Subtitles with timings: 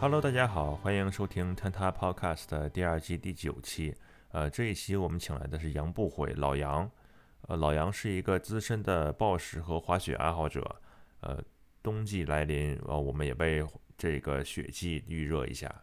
[0.00, 3.92] Hello，大家好，欢迎收听 Tanta Podcast 的第二季第九期。
[4.30, 6.88] 呃，这一期我们请来的是杨不悔老杨。
[7.48, 10.80] 呃，老杨是一个资深的暴食和滑雪爱好者。
[11.22, 11.42] 呃，
[11.82, 13.60] 冬季来临，呃，我们也被
[13.96, 15.82] 这个雪季预热一下。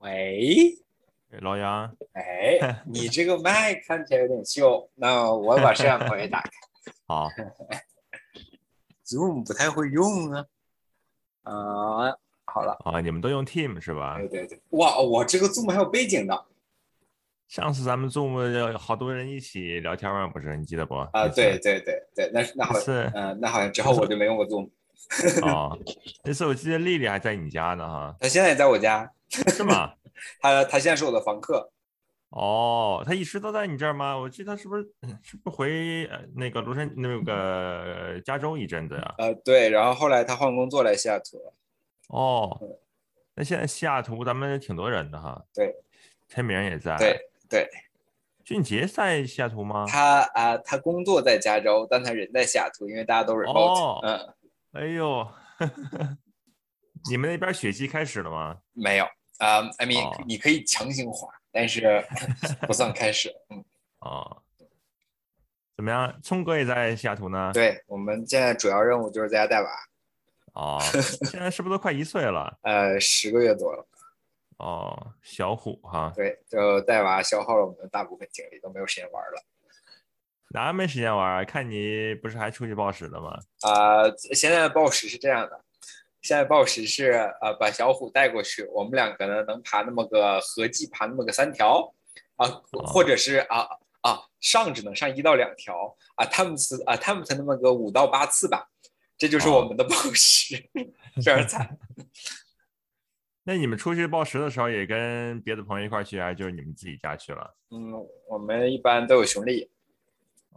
[0.00, 0.74] 喂，
[1.40, 6.50] 老杨，哎，你这个麦看起来有点旧，那我把摄像头也打开。
[7.08, 7.30] 好，
[9.08, 10.44] Zoom 不太会用啊。
[11.42, 14.18] 啊，好了，啊，你们都用 Team 是吧？
[14.18, 16.44] 对对对，哇，我这个 Zoom 还有背景的
[17.48, 20.54] 上次咱们 Zoom 有好多人一起聊天嘛，不是？
[20.58, 20.96] 你记得不？
[20.96, 24.68] 啊，对对对对，那那好像，是嗯、那好像之后我就没用过 Zoom，
[25.48, 25.78] 哦，
[26.24, 29.92] 那次我记得丽丽还在你家呢，哈，她现在也在我家，是吗？
[30.42, 31.70] 她她现在是我的房客，
[32.30, 34.16] 哦，他一直都在你这儿吗？
[34.16, 34.82] 我记得他是不是
[35.22, 39.14] 是不是回呃那个庐山那个呃加州一阵子呀？
[39.18, 41.54] 呃，对，然后后来他换工作来西雅图了，
[42.08, 42.60] 哦，
[43.34, 45.42] 那现在西雅图咱们挺多人的哈。
[45.54, 45.74] 对，
[46.28, 46.96] 陈明也在。
[46.98, 47.18] 对，
[47.48, 47.68] 对，
[48.44, 49.86] 俊杰在西雅图吗？
[49.88, 54.34] 他啊、他工作在加州，但他人在西雅图，因为大家都 remote，、哦嗯，
[54.72, 55.26] 哎呦，
[57.10, 58.58] 你们那边雪季开始了吗？
[58.74, 59.04] 没有
[59.38, 62.04] 啊、i mean，、哦你可以强行滑，但是
[62.66, 63.34] 不算开始。
[63.50, 63.64] 嗯，
[64.00, 64.42] 哦，
[65.76, 66.20] 怎么样？
[66.22, 67.52] 聪哥也在西雅图呢。。
[67.52, 69.68] 对，我们现在主要任务就是在家带娃，
[70.54, 70.78] 哦，
[71.30, 72.58] 现在是不是都快一岁了？
[72.62, 73.86] 呃，十个月多了。
[74.58, 79.42] 哦，小虎哈，对，就带娃消耗了我们的大部分精力，都没有时间玩了。
[80.50, 81.44] 哪没时间玩啊？
[81.44, 83.38] 看你不是还出去暴食了吗？
[83.60, 84.02] 啊、
[84.34, 85.64] 现在报时是这样的，
[86.28, 91.94] 现在报时是呃把小虎带过去，我们两个呢能爬那么个合计爬那么个三条
[92.36, 93.66] 啊，或者是啊
[94.02, 98.68] 啊上只能上一到两条啊，他们次啊他们才那么个五到八次吧，
[99.16, 100.68] 这就是我们的报时，
[101.16, 101.78] 非常惨。
[103.44, 107.56] 那你们出去报时的时候也跟别的朋友一块去，还是就是你们自己家去了？
[107.70, 109.70] 嗯，我们一般都有兄弟，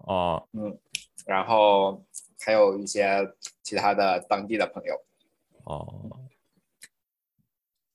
[0.05, 0.77] 哦，嗯
[1.25, 2.03] 然后
[2.41, 3.33] 还有一些
[3.63, 5.01] 其他的当地的朋友。
[5.65, 6.11] 哦，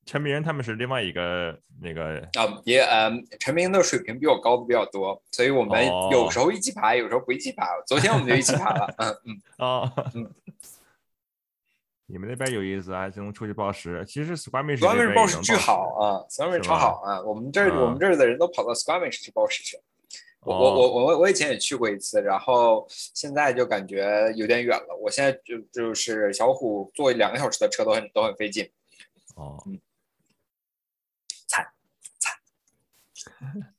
[0.04, 7.66] 陈明他们是另外一个那个啊，也嗯，陈明的水平比我高的比较多，所以我们哦有时候一起爬，有时候不一起爬。
[7.86, 10.30] 昨天我们就一起爬了，嗯嗯， 哦，嗯
[12.08, 14.04] 你们那边有意思，还能出去暴食。
[14.06, 17.20] 其实 Squamish，Squamish 这边报时巨好啊，Squamish 超好啊。
[17.22, 19.82] 我们这、嗯我们这儿的人都跑到 Squamish 去报时去了。
[20.46, 24.96] 我哦我我我我以前也去过一次，然后现在就感觉有点远了。
[25.00, 28.70] 我现在就就是小虎坐两个小时的车都很都很费劲。
[29.34, 29.80] 哦嗯，
[31.48, 31.66] 惨
[32.20, 32.32] 惨。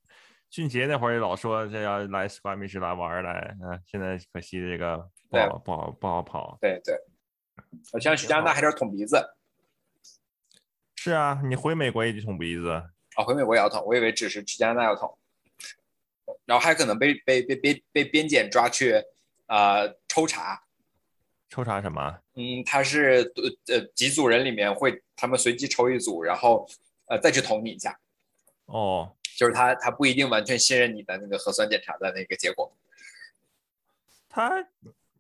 [0.50, 6.58] 俊杰那会儿也老说这要来 Squamish 来玩来，嗯、现在可惜这个不好不好不好跑。
[6.60, 7.00] 对对，
[7.94, 9.36] 我现在去加拿大还得捅鼻子
[10.96, 12.72] 是啊，你回美国也得捅鼻子。
[13.16, 15.18] 啊，回美国也要捅，我以为只是去加拿大要捅，
[16.48, 18.96] 然后还可能被被被被被边检抓去
[19.46, 20.64] 呃抽查。
[21.50, 22.20] 抽查什么？
[22.34, 26.68] 嗯，他是呃呃几组人里面会他们随机抽一组，然后
[27.06, 27.98] 呃再去捅你一下，
[28.66, 32.72] 哦，就是他他不一定完全信任你的那个核酸检查的那个结果。
[34.30, 34.64] 他，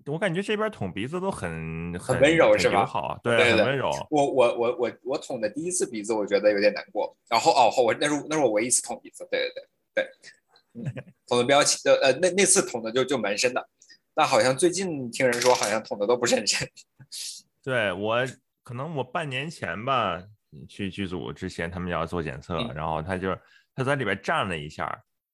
[0.05, 2.85] 我感觉这边捅鼻子都很很温柔是吧
[3.23, 3.89] 对，对对很温柔。
[4.11, 7.15] 我我我我我捅的第一次鼻子，我觉得有点难过。
[7.29, 9.63] 然后哦，我那是那是我唯一一次捅鼻子，对对对
[9.95, 10.46] 对，嗯
[11.27, 13.67] 捅的比较浅呃呃那那次捅的就就蛮深的，
[14.13, 16.67] 但好像最近听人说好像捅的都不是很深。
[17.63, 18.25] 对我
[18.63, 20.21] 可能我半年前吧，
[20.69, 23.38] 去剧组之前他们要做检测，嗯然后他就
[23.75, 24.89] 他在里边站了一下，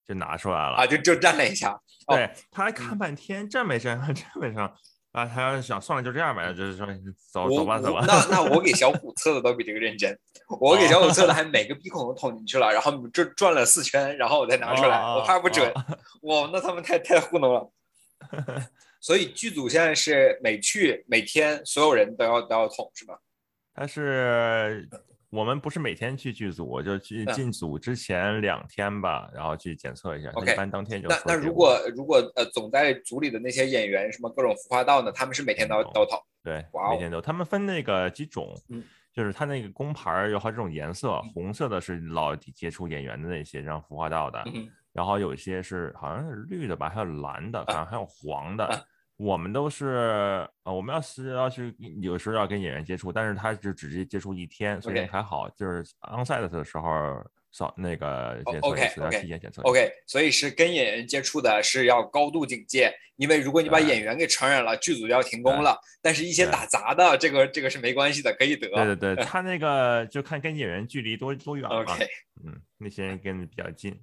[0.08, 0.76] 就拿出来了。
[0.78, 1.72] 啊，就就站了一下。
[2.08, 4.74] 哦对，他还看半天，站没 站，站没站。
[5.14, 6.86] 啊，他要是想算了，就这样吧，就是说
[7.32, 8.04] 走走吧走吧。
[8.06, 10.18] 那 那我给小虎测的都比这个认真，
[10.60, 15.72] 我给小虎测的 还每个鼻孔都捅进去了，然后转转了四圈，然后我再拿出来，哦我怕不准。
[15.72, 17.72] 哦哇，那他们太太糊弄了。
[19.00, 23.20] 所以剧组现在是每去每天所有人都要都要捅是吧？
[23.76, 24.88] 他是
[25.34, 30.30] 我们不是每天去剧组，我就去嗯进组之前两天吧，然后去检测一下。
[30.36, 36.20] OK，一般当天就那那如果如果呃总在组里的那些演员什么各种服化道呢，他们是每天都都要捅。
[36.44, 48.66] 对，每天都，他们分那个几种，嗯就是他那个工牌有好几种颜色，红色的是老接触演员的那些，让服化道的，嗯然后有一些是好像是绿的吧，还有蓝的，反正还有黄的。
[48.66, 48.80] 啊
[49.24, 59.62] 我们都是呃，我们要是要去有时候要跟演员接触，但是他就只接接触一天，所以还好，就是 onsite 的时候扫那个检测一 OK 次，要提前检测。
[59.62, 65.80] OK，所以是跟演员接触的是要高度警戒，因为如果你把演员给传染了，剧组就要停工了。
[66.02, 68.68] 但是，一些打杂的，这个这个是没关系的，可以得。
[68.70, 71.82] 对对对， 他那个就看跟演员距离多多远嘛。
[71.82, 72.06] OK，
[72.44, 73.98] 嗯，那些人跟你比较近。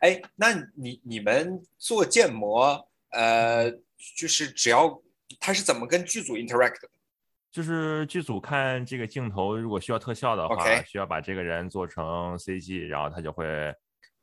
[0.00, 3.70] 哎，那你你们做建模，呃，
[4.16, 5.02] 就是只要
[5.40, 6.88] 他是怎么跟剧组 interact 的？
[7.50, 13.74] 就是剧组看这个镜头，如果需要特效的话需要把这个人做成 CG，然后他就会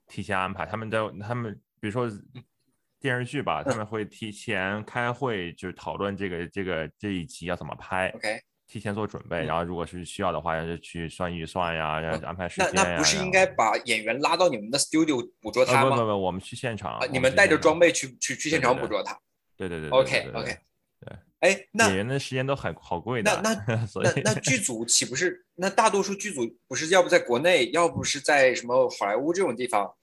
[0.08, 0.66] 提前安排。
[0.66, 2.08] 他们在他们比如说
[3.00, 9.38] 电视剧吧，他们会提前开会，就是讨论这个这个这一集要怎么拍，OK，提前做准备。
[9.38, 12.72] 嗯然后如果是需要的话，就去算预算呀，然后安排时间呀。
[12.76, 15.82] 那不是应该把演员拉到你们的 studio 捕捉他吗？
[15.82, 19.18] 呃不不不，我们去现场啊，你们带着装备去去去现场捕捉他。
[19.58, 20.58] 对对对对 OK OK，
[21.00, 25.46] 对哎，那演员的时间都很好贵那的，那 那那剧组岂不是？
[25.56, 29.94] 那大多数剧组不是要不在国内，要不是在什么好莱坞这种地方？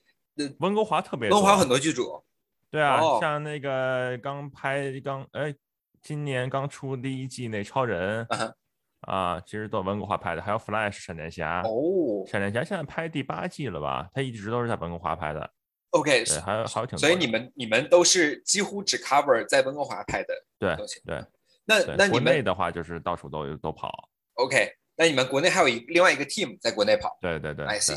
[0.60, 2.22] 温哥华特别多温哥华很多剧组。
[2.70, 5.54] 对啊，哦像那个刚拍刚哎，
[6.02, 8.54] 今年刚出第一季那超人嗯哼
[9.02, 14.08] 啊，其实都温哥华拍的，还有 Flash 闪电侠，哦闪电侠现在拍第八季了吧？
[14.12, 15.50] 他一直都是在温哥华拍的
[15.90, 16.98] ，，OK，对，还有还有挺多。
[16.98, 20.76] 所以你们你们都是几乎只 cover 在温哥华拍的对。
[21.04, 21.24] 对
[21.64, 23.90] 那，那你们国内的话就是到处都有都跑
[24.34, 24.72] ，OK？
[24.96, 27.96] 那你们国内还有一另外一个 team 在国内跑，对对对 I see，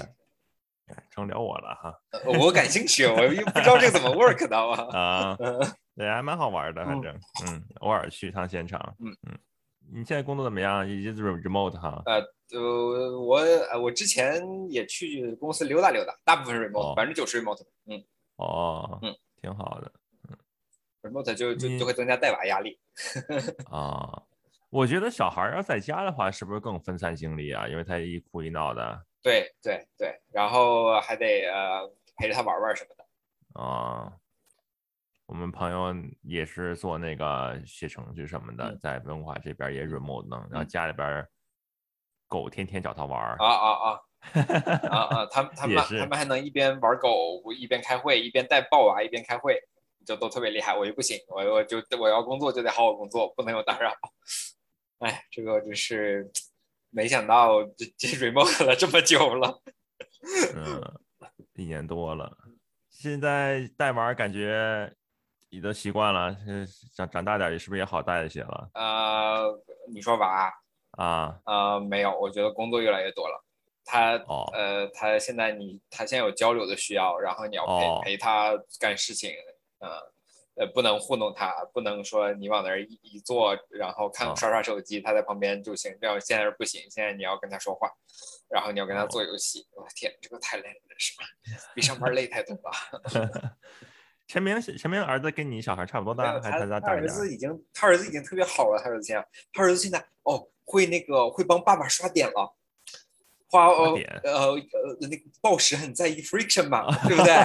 [0.88, 4.88] 哎成聊我了哈呃我感兴趣，我又不知道这个怎么 work 的 啊。
[4.92, 5.60] 啊，嗯
[5.96, 9.38] 对，还蛮好玩的，反嗯正嗯，偶尔去一趟现场，嗯嗯，
[9.94, 10.88] 你现在工作怎么样？
[10.88, 12.20] 也就是 remote 哈，呃，
[12.52, 18.04] 呃，我呃我之前也去公司溜达溜达，大部分 remote，哦百分之九十 remote，嗯
[18.36, 19.92] 哦，嗯，挺好的。
[21.02, 22.78] ，remote 就就就会增加带娃压力。
[23.72, 24.22] 啊，
[24.70, 27.68] 我觉得小孩要在家的话，是不是更分散精力啊？
[27.70, 33.62] 因为他一哭一闹的对对对，然后还得呃陪着他玩玩什么的。
[33.62, 34.12] 啊。
[35.28, 41.28] 我们朋友也是做那个写程序什么的，嗯在文化这边也 remote 弄，然后嗯家里边
[42.28, 44.02] 狗天天找他玩儿啊啊啊
[44.90, 45.26] 啊啊！
[45.28, 49.60] 他们 他们他们还能一边玩狗一边开会，一边带抱娃一边开会，
[50.06, 50.76] 就都特别厉害。
[50.76, 53.92] 我就不行，我我就我要工作就得好好工作，不能有打扰。
[55.00, 56.32] 哎，这个真是
[56.90, 59.62] 没想到这这 remote 了这么久了。
[60.56, 60.82] 嗯，
[61.56, 62.36] 一年多了，
[62.90, 64.92] 现在带娃感觉
[65.56, 69.46] 也都习惯了，是长长大点是不是也好带一些了呃，
[69.94, 70.52] 你说娃
[70.92, 71.40] 啊？
[71.46, 73.42] 呃没有，我觉得工作越来越多了。
[73.86, 79.32] 他哦呃，他现在你他现在有交流的需要，然后你要陪、哦陪他干事情，
[79.80, 79.90] 呃
[80.56, 85.96] 呃，不能糊弄他，不能说你往那儿一一坐，然后看哦刷刷手机，他在旁边就行。
[86.02, 87.90] 这样现在是不行，现在你要跟他说话，
[88.50, 89.68] 然后你要跟他哦做游戏。
[89.76, 91.26] 我、天，这个太累了，是吧？
[91.76, 92.72] 比上班累太多了。
[94.28, 97.08] 陈明是陈明儿子跟你小孩差不多大，还是他他儿？
[97.08, 102.56] 子已经他儿子已经特别好了，他儿子现在他儿子现在哦会那个会帮爸爸刷点了。
[103.48, 103.94] 花呃
[104.24, 104.58] 呃呃
[105.02, 107.36] 那个暴食很在意 friction 嘛， 对不对？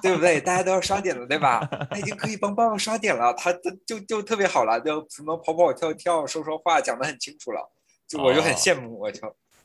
[0.00, 0.40] 对不对？
[0.40, 1.58] 大家都要刷点了，对吧？
[1.90, 7.70] 他已经可以帮爸爸刷点了，他他就就特别好了，就什么跑跑跳跳、说说话，讲得很清楚了，
[8.06, 9.20] 就我就很哦羡慕，我就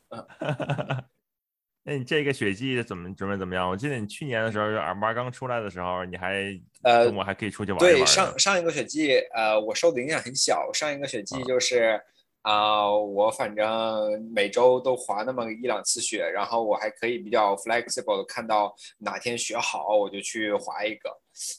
[1.85, 3.69] 那你这个雪季怎么准备怎么样？
[3.69, 8.05] 我记得你去年的时候，耳妈刚出来的时候，你还呃我还可以出去玩一玩对。
[8.05, 10.71] 上上一个雪季，呃，我受的影响很小。
[10.73, 11.99] 上一个雪季啊就是
[12.43, 13.65] 啊、我反正
[14.33, 21.09] 每周都滑那么一两次雪，然后我还可以比较 flexible 的看到哪天雪好，我就去滑一个。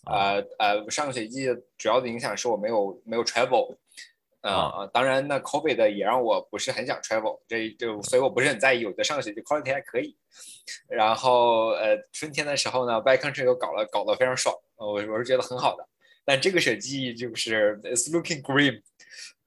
[0.05, 1.47] 啊呃呃，上个雪季
[1.79, 3.75] 主要的影响是我没有没有 travel。
[4.45, 8.85] 呃，啊当然，那 COVID 也让我不是很想 travel，这就所以我不是很在意。
[8.85, 10.15] 我觉得上个雪季 quality 还可以，
[10.87, 15.89] 然后呃春天的时候呢，backcountry 又搞了搞得非常爽，呃我我是觉得很好的。
[16.27, 18.83] 但这个雪季就是 it's looking grim，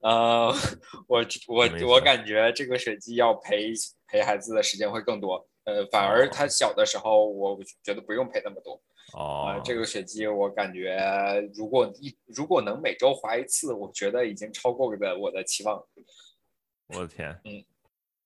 [0.00, 0.52] 呃，
[1.06, 3.72] 我我我感觉这个雪季要陪
[4.08, 8.80] 陪孩子的时间会更多，呃，反而哦他小的时候，我觉得不用陪那么多。
[9.14, 10.98] 哦呃，，这个雪季我感觉
[11.54, 15.82] 如果一如果能每周滑一次，我觉得已经超过了我的期望。
[16.88, 17.64] 我的天，嗯，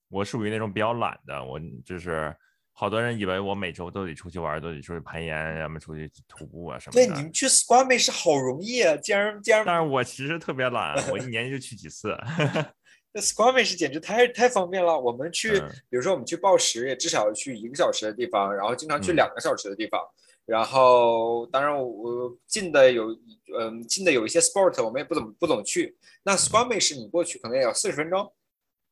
[0.09, 2.35] 我属于那种比较懒的，我就是
[2.73, 7.15] 好多人以为我每周都得出去玩，都得出去攀岩，要么出去徒步啊什么对，的。
[7.15, 12.17] 你们去 Squamish 好容易啊，竟然竟然但是我其实特别懒，我一年就去几次。
[13.15, 14.99] 那 Squamish 简直太太方便了。
[14.99, 20.01] 我们去，嗯比如说我们去报时，也至少要去一个小时的地方，然后经常去嗯两个小时的地方。
[20.45, 23.17] 然后，当然我近的有，
[23.59, 25.97] 嗯，近的有一些 sport 我们也不怎么不怎么去。
[26.25, 28.33] 那 Squamish 你过去可能也要四十分钟，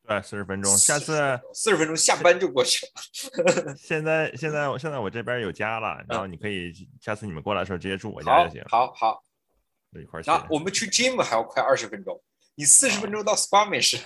[0.07, 0.75] 对，四十分钟。
[0.77, 3.75] 下次四十分钟下班就过去了。
[3.77, 8.63] 现在现在我现在我这边有家了，然后你可以下次你们过来的时候直接住我家就行。
[8.67, 9.21] 好好，
[9.99, 10.31] 一块儿去。
[10.49, 12.21] 我们去 gym 还要快二十分钟，
[12.55, 13.97] 你四十分钟到 spa 没事。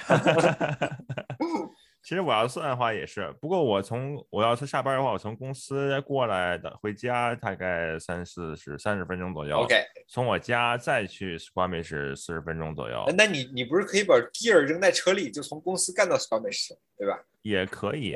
[2.06, 9.58] 其实我要算的话也是，不过我从我要是下班的话，我从公司过来的回家大概三四十三十分钟左右。
[9.58, 9.74] OK，
[10.08, 13.04] 从我家再去 Squamish 四十分钟左右。
[13.18, 17.20] 那你你不是可以把 gear 扔在车里，就从公司干到 Squamish，对吧？
[17.42, 18.16] 也可以。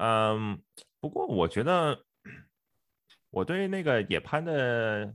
[0.00, 0.58] 嗯，
[0.98, 2.02] 不过我觉得
[3.30, 5.14] 我对那个野攀的。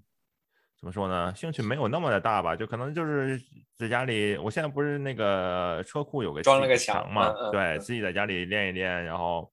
[0.85, 1.33] 怎么说呢？
[1.35, 3.41] 兴趣没有那么的大吧，就可能就是
[3.75, 4.37] 在家里。
[4.37, 9.51] 我现在不是那个车库有个装了个墙嘛，对自己在家里练一练，然后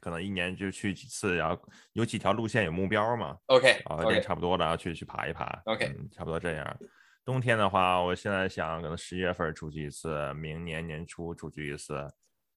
[0.00, 1.60] 可能一年就去几次，然后
[1.94, 3.36] 有几条路线有目标嘛。
[3.46, 5.60] OK，啊，练差不多了，然后去去爬一爬。
[5.64, 6.78] OK，差不多这样。
[7.24, 12.08] 冬天的话，我现在想可能十一月份出去一次，明年年初出去一次，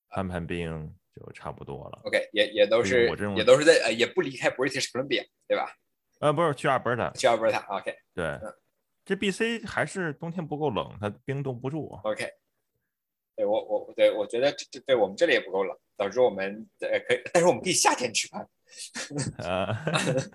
[0.10, 2.02] 攀攀冰就差不多了。
[2.04, 5.74] OK，也也都是也都是在呃，也不离开 British Columbia，对吧？
[6.20, 8.40] 呃，不是去阿尔伯塔，去阿尔伯塔，OK，对，
[9.06, 12.30] 这 BC 还是冬天不够冷，它冰冻不住，OK，
[13.36, 18.42] 对我我对我觉得这这对我们这里也不够冷，导致我们呃可以，但是我们可以夏天去攀。
[19.38, 19.86] 啊，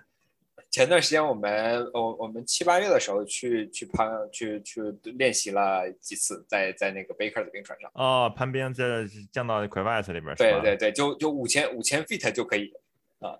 [0.70, 7.90] 前段时间我们我我们七八月的时候去去攀去去练习了几次，在在那个 Baker 的冰川上。
[7.94, 8.84] 哦，攀冰在
[9.30, 12.72] 降到 q u e s 里边，对对对，就就五千五千 feet 就可以
[13.18, 13.38] 啊。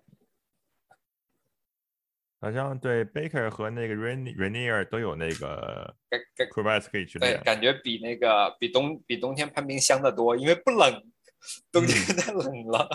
[2.42, 10.92] 好像对 Baker 和那个 Rainier 都有那个 c r e v a s 可以去练，对，感觉比那个比冬比冬天攀冰香的多，因为不冷，
[11.70, 12.88] 冬天太冷了。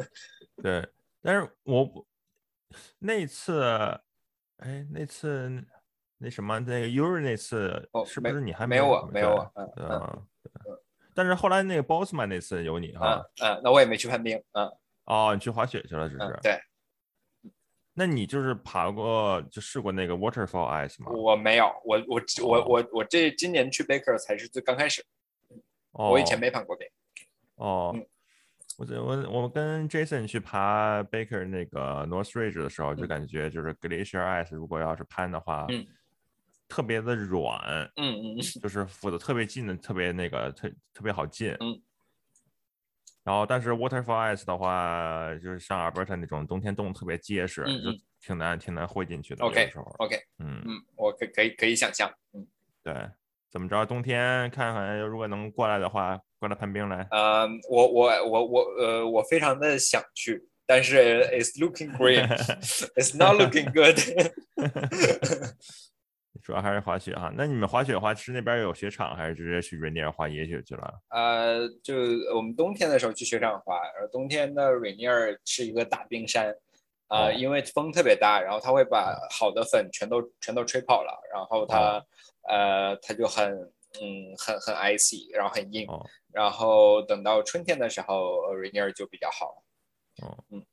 [0.62, 0.88] 对，
[1.20, 2.06] 但是我
[2.98, 3.62] 那次，
[4.56, 5.62] 哎，那次
[6.16, 9.52] 那什么那个 Uri 那次是不是你还没有我没有我？
[9.54, 10.26] 嗯嗯。
[11.14, 13.22] 但是后来那个 Bossman 那次有你哈。
[13.42, 14.42] 嗯，那我也没去攀冰。
[14.52, 14.66] 嗯。
[15.04, 16.38] 哦，你去滑雪去了，只是。
[16.42, 16.58] 对。
[17.98, 21.10] 那你就是爬过就试过那个 waterfall ice 吗？
[21.10, 25.04] 我没有，我我我我我这今年去 Baker 才是最刚开始，
[25.90, 26.86] 我以前没爬过冰。
[27.56, 27.92] 哦，
[28.76, 35.84] 我我我跟 Jason 去爬 Baker 那个 North Ridge 的时候，就感觉就是 glacier ice 如果要是攀的话，嗯，
[36.68, 41.82] 特别的软，嗯嗯，就是扶的特别近的，特别那个特特别好进，嗯。
[43.28, 47.90] 然后，但是 waterfall ice 的话，就是像 Alberta 那种冬天冻特别结实，就
[48.26, 49.44] 挺难挺难会进去的。
[49.44, 52.46] OK OK，嗯嗯，我可可以可以想象，嗯，
[52.82, 52.94] 对，
[53.52, 57.06] 怎么着，冬天看看如果能过来的话，过来攀冰来。
[57.10, 63.98] 呃，我我我我呃，我非常的想去，但是 it's looking great，it's not looking good。
[66.48, 70.98] 主要还是滑雪哈，那你们滑雪的话是那边有雪场，还是直接去 Rainier 滑野雪去了？
[71.10, 71.94] 呃，就
[72.34, 76.56] 我们冬天的时候去雪场滑，然后冬天的 Rainier 是一个大冰山，
[77.08, 82.02] 啊，因为风特别大，然后它会把好的粉全都全都吹跑了，然后它
[82.48, 83.52] 呃它就很
[84.00, 85.86] 嗯很很 icy，然后很硬，
[86.32, 89.62] 然后等到春天的时候 Rainier 就比较好。
[90.22, 90.64] 哦，嗯，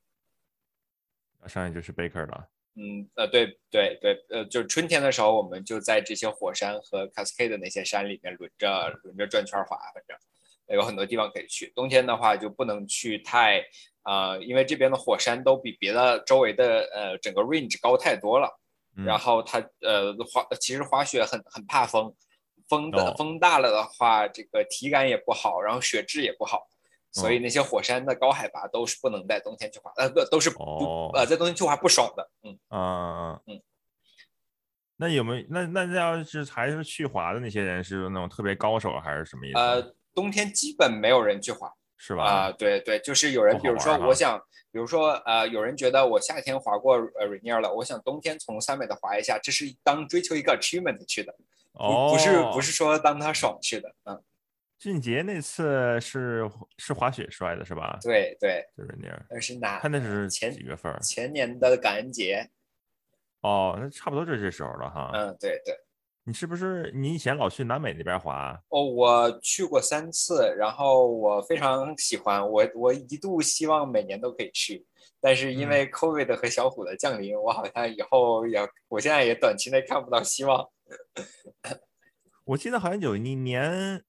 [1.41, 2.47] 那上面就是 Baker 了。
[2.75, 10.17] 嗯呃对对对呃就是春天的时候我们就在这些火山和 Cascade 的那些山里面轮着轮着转圈滑，反正
[10.75, 11.71] 有很多地方可以去。
[11.75, 13.63] 冬天的话就不能去太
[14.03, 18.59] 呃，因为这边的火山都比别的周围的呃整个 range 高太多了。
[19.05, 22.15] 然后它呃滑其实滑雪很很怕风，
[22.69, 26.65] 风的风大了的话这个体感也不好，然后雪质也不好。
[27.15, 33.61] 所以那些火山的高海拔都是不能在冬天去滑，呃不都是不呃在冬天去滑不爽的，嗯嗯嗯。
[34.97, 39.57] 那有没有那那那要是还是去滑的那些人是那种特别高手还是什么意思？
[39.57, 42.23] 呃，冬天基本没有人去滑，是吧？
[42.25, 44.37] 啊对对，就是有人比如说我想，
[44.69, 51.33] 比如说呃有人觉得我夏天滑过呃 Rainier 了，我想冬天从三美的滑一下，这是当追求一个 achievement 去的，
[51.71, 54.21] 不不是不是说当他爽去的，嗯。
[54.77, 57.97] 俊杰那次是是滑雪摔的，是吧？
[58.01, 59.25] 对对，就是那样。
[59.29, 59.79] 那是哪？
[59.79, 60.93] 他那是前几月份？
[61.01, 62.47] 前年的感恩节。
[63.41, 65.11] 哦，那差不多就这时候了哈。
[65.13, 65.73] 嗯，对对。
[66.27, 68.59] 你是不是你以前老去南美那边滑？
[68.69, 74.85] 哦，我去过三次，然后我非常喜欢，我我一度希望每年都可以去，
[75.21, 80.67] 但是因为 COVID 和小虎的降临，我好像以后也，我现在也短期内看不到希望。
[82.43, 84.03] 我记得好像有一年。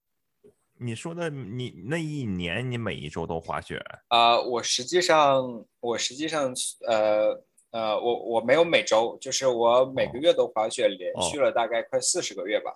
[0.79, 3.83] 你说的你那一年，你每一周都滑雪？
[4.07, 6.53] 啊，我实际上，我实际上，
[6.87, 12.75] 呃呃，我我没有每周，就是我每个月都滑雪，连续了大概快四十个月吧。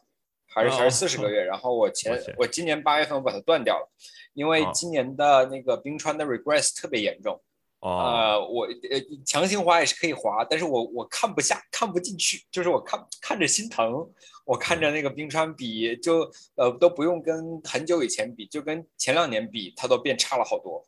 [0.53, 1.41] 还是还是哦四十个月。
[1.43, 3.89] 然后我 前我今年八月份我把它断掉了，
[4.33, 7.39] 因为哦今年的那个冰川的 regress 特别严重。
[7.79, 14.07] 哦，呃，我呃强行滑也是可以滑，但是我我看不下，看不进去，就是我看看着心疼，
[14.51, 20.85] 我看着那个冰川比就呃都不用跟很久以前比，就跟前两年比，它都变差了好多。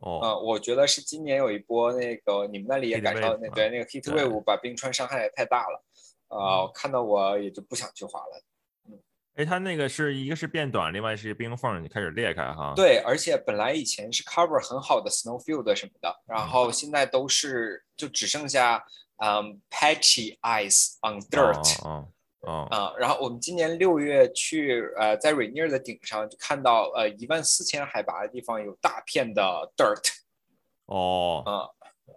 [0.00, 5.84] 哦，嗯，我觉得是今年有一波那个你们那里也 Heat 感受到那对那个 heat wave 把冰川伤害也太大了，
[6.26, 8.42] 呃，看到我也就不想去滑了。
[9.36, 16.48] 哎，它那个是一个是变短，另外是冰缝开始裂开哈。，对，而且本来以前是 cover 很好的 snowfield 什么的，然嗯。
[16.48, 18.84] 后现在都是就只剩下
[19.24, 22.08] 嗯 patchy ice on dirt 哦哦
[22.46, 29.42] 啊、然后我们今年六月去呃在 Rainier 的顶上就看到呃一万四千海拔的地方有大片的
[29.76, 30.08] dirt
[30.86, 31.70] 哦哦啊、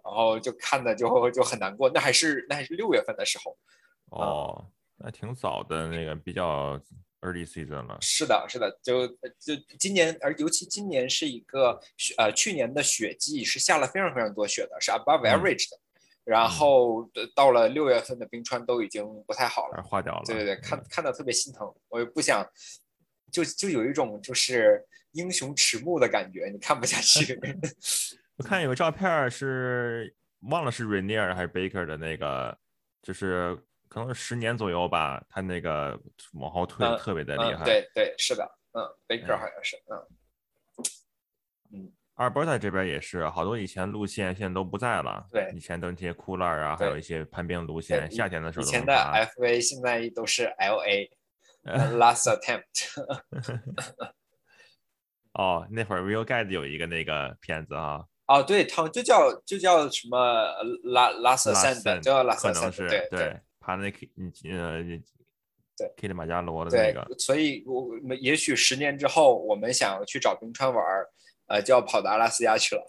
[0.04, 3.56] 然后就看的就就很难过，那还是那还是六月份的时候。
[4.10, 4.66] 哦，
[4.96, 6.78] 那挺早的那个比较
[7.22, 7.98] early season 了。
[8.00, 15.78] 是的，是的，就就今年，而尤其今年是一个雪呃去年的雪季是下了非常非常多雪的，是 above 嗯 average 的，
[16.28, 20.22] 然后呃到了六月份的冰川都已经不太好了，化掉了。
[20.26, 22.46] 对对对，嗯看看到特别心疼，我也不想，
[23.32, 27.40] 就就有一种就是英雄迟暮的感觉，你看不下去。
[28.36, 30.14] 我看有个照片是
[30.50, 32.56] 忘了是 Rainier 还是 Baker 的那个，
[33.00, 33.56] 就是
[33.88, 35.98] 可能是十年左右吧，他那个
[36.34, 37.64] 往后退嗯特别的厉嗯，害。
[37.64, 39.96] 对对，是的，嗯，Baker 嗯好像是，嗯，
[42.18, 45.26] 阿尔伯塔这边也是，好多以前路线现在都不在了。
[45.32, 48.92] 对以前都是那些酷乐啊，还有一些攀冰路线，夏天的时候以前的。
[48.94, 51.08] FA 现在都是 LA。
[51.68, 52.94] Last attempt，
[55.34, 60.18] 哦，那会儿 Real Guide 有一个那个片子啊，哦，对，他们就叫就叫什么
[60.84, 64.08] 拉拉瑟拉山的，森就叫拉可能是对对，爬那 K
[64.50, 64.82] 呃
[65.76, 71.06] 对 K 里马加罗的那对个，所以我们也许十年之后，我们想要去找冰川玩儿，
[71.48, 72.82] 呃，就要跑到阿拉斯加去了。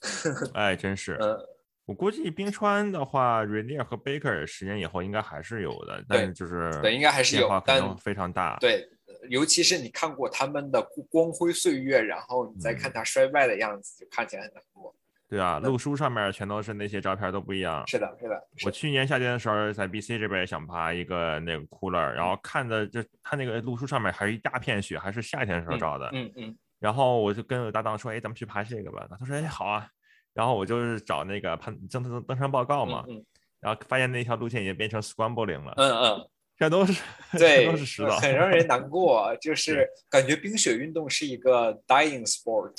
[0.54, 1.16] 哎，真是。
[1.20, 1.38] 嗯，
[1.86, 8.56] 我估计冰川的话，Rainier 和 Baker 十年以后应该还是有的，但是就是对，应该还是有但非常大。
[8.60, 8.86] 对，
[9.28, 14.94] 尤其是你看过他们的光辉岁月，然后你再看嗯他衰败的样子，就看起来很难过。
[15.28, 17.86] 对啊，路书上面全都是那些照片都不一样。
[17.86, 26.10] 是的，是的，是我去年夏天的时候，在 BC 这边也想爬一个那个 cooler，然后看的就它那个路书上面还是一大片雪，还是夏天的时候照的。
[26.12, 29.86] 嗯嗯然后我就跟我搭档说：“哎，咱们去爬这个吧。”他说：“哎，好啊。”
[30.34, 33.24] 然后我就是找那个攀登登登山报告嘛，嗯
[33.60, 37.02] 然后发现那条路线已经变成 scrambling 了，嗯嗯， 这都是
[37.36, 38.10] 对，这都是石头。
[38.22, 42.72] 很让人难过，就是感觉冰雪运动是一个 dying sport。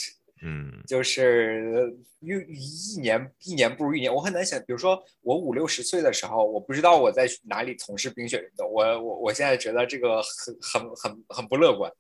[0.44, 11.92] 嗯就是一一年一年不如一年，我很难想，比如说我五六十岁的时候，我不知道我在哪里从事冰雪运动，我我我现在觉得这个很很很很不乐观。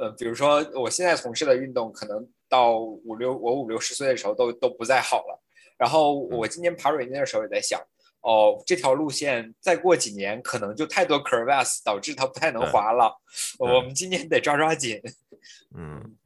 [0.00, 5.38] 呃，比如说我现在从事的运动，可能到五六我五六十岁的时候都都不再好了。
[5.76, 7.78] 然后我今年爬瑞尼的时候也在想，
[8.22, 13.14] 哦，这条路线再过几年可能就太多 crevasse 导致它不太能滑了。
[13.58, 14.98] 对我们今年得抓抓紧。
[15.76, 16.16] 嗯，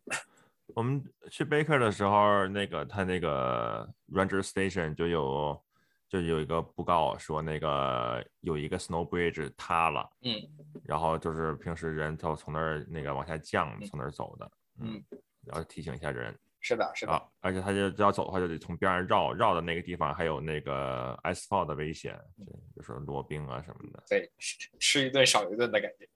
[0.74, 5.60] 我们去 Baker 的时候，那个他那个 Ranger Station 就有
[6.22, 10.40] 就有一个布告说那个有一个 Snow Bridge 塌了，嗯
[10.84, 14.50] 然后就是平时人都从那儿那个往下降，嗯从那儿走的，
[14.80, 15.02] 嗯，
[15.44, 17.12] 然后提醒一下人是的，是的。
[17.12, 22.18] 啊，而且他就要走的话就得从边上绕，绕的那个地方还有那个 ice fall 的危险，
[22.76, 24.02] 就是落冰啊什么的。
[24.08, 26.08] 对，吃吃一顿少一顿的感觉。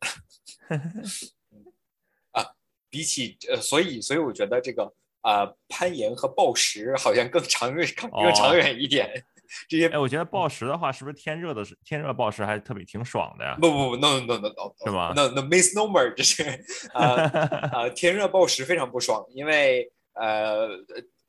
[2.32, 2.44] 啊，
[2.88, 4.84] 比起呃，所以所以我觉得这个
[5.22, 9.24] 呃攀岩和暴食好像更长远、更 更长哦远一点。
[9.68, 13.56] 这些哎，我觉得暴食的话，是不是天热的时天热暴食还特别挺爽的呀？
[13.60, 16.42] 不不不，no no no no，是吗？no no misnomer，这是
[16.94, 17.26] 呃
[17.72, 20.68] 呃天热暴食非常不爽，因为呃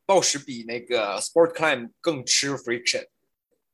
[0.06, 3.06] 暴食比那个 sport climb 更吃 friction。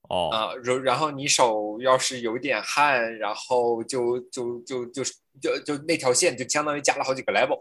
[0.08, 5.04] 哦，啊，然然后你手要是有点汗，然后就就就就
[5.42, 7.60] 就就那条线就相当于加了好几个 level。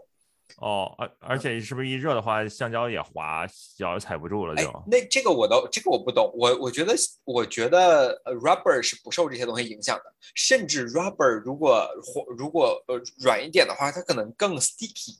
[0.57, 3.45] 哦，而而且是不是一热的话，橡胶也滑，
[3.77, 6.93] 脚也踩不住了哎就。，那这个我都这个我不懂，我我觉得
[7.25, 10.03] 我觉得呃 rubber 是不受这些东西影响的，
[10.33, 15.17] 甚至 rubber 如果或如果呃软一点的话，它可能更 sticky。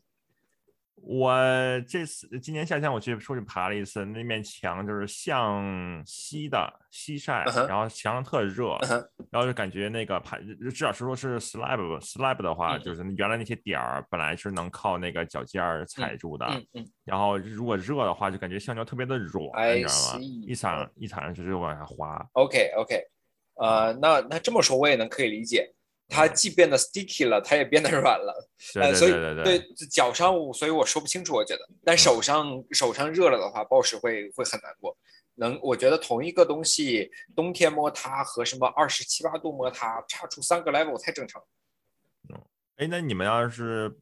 [1.07, 1.31] 我
[1.87, 5.63] 这次今年夏天我去出去爬了一次，那面墙就是向
[6.03, 8.75] 西的西晒，然后墙上特热，
[9.29, 20.19] 然后就感觉那个爬，至少是说是 slab slab 的话，嗯就是原来那些点儿本来是能靠那个脚尖儿踩住的，嗯嗯，然后如果热的话，就感觉橡胶特别的软，你知道吗？
[20.19, 22.19] 一踩一踩上去就往下滑。
[22.33, 22.99] OK OK，
[23.61, 25.71] 呃，那那这么说我也能可以理解。
[26.07, 28.49] 它既变得 sticky 了，它也变得软了。
[28.73, 34.95] 对所以对对脚上，所以我说不清楚，我觉得，但手上手上热了的话，暴食会会很难过。
[35.37, 41.43] 能，我觉得同一个东西，冬天摸它和什么二十七八度摸它，差出三个 level 太正常。
[42.29, 42.41] 嗯，
[42.77, 43.93] 哎，那你们要是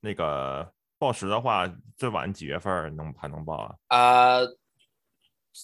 [0.00, 3.74] 那个报时的话，最晚几月份能还能报啊？
[3.88, 4.38] 啊，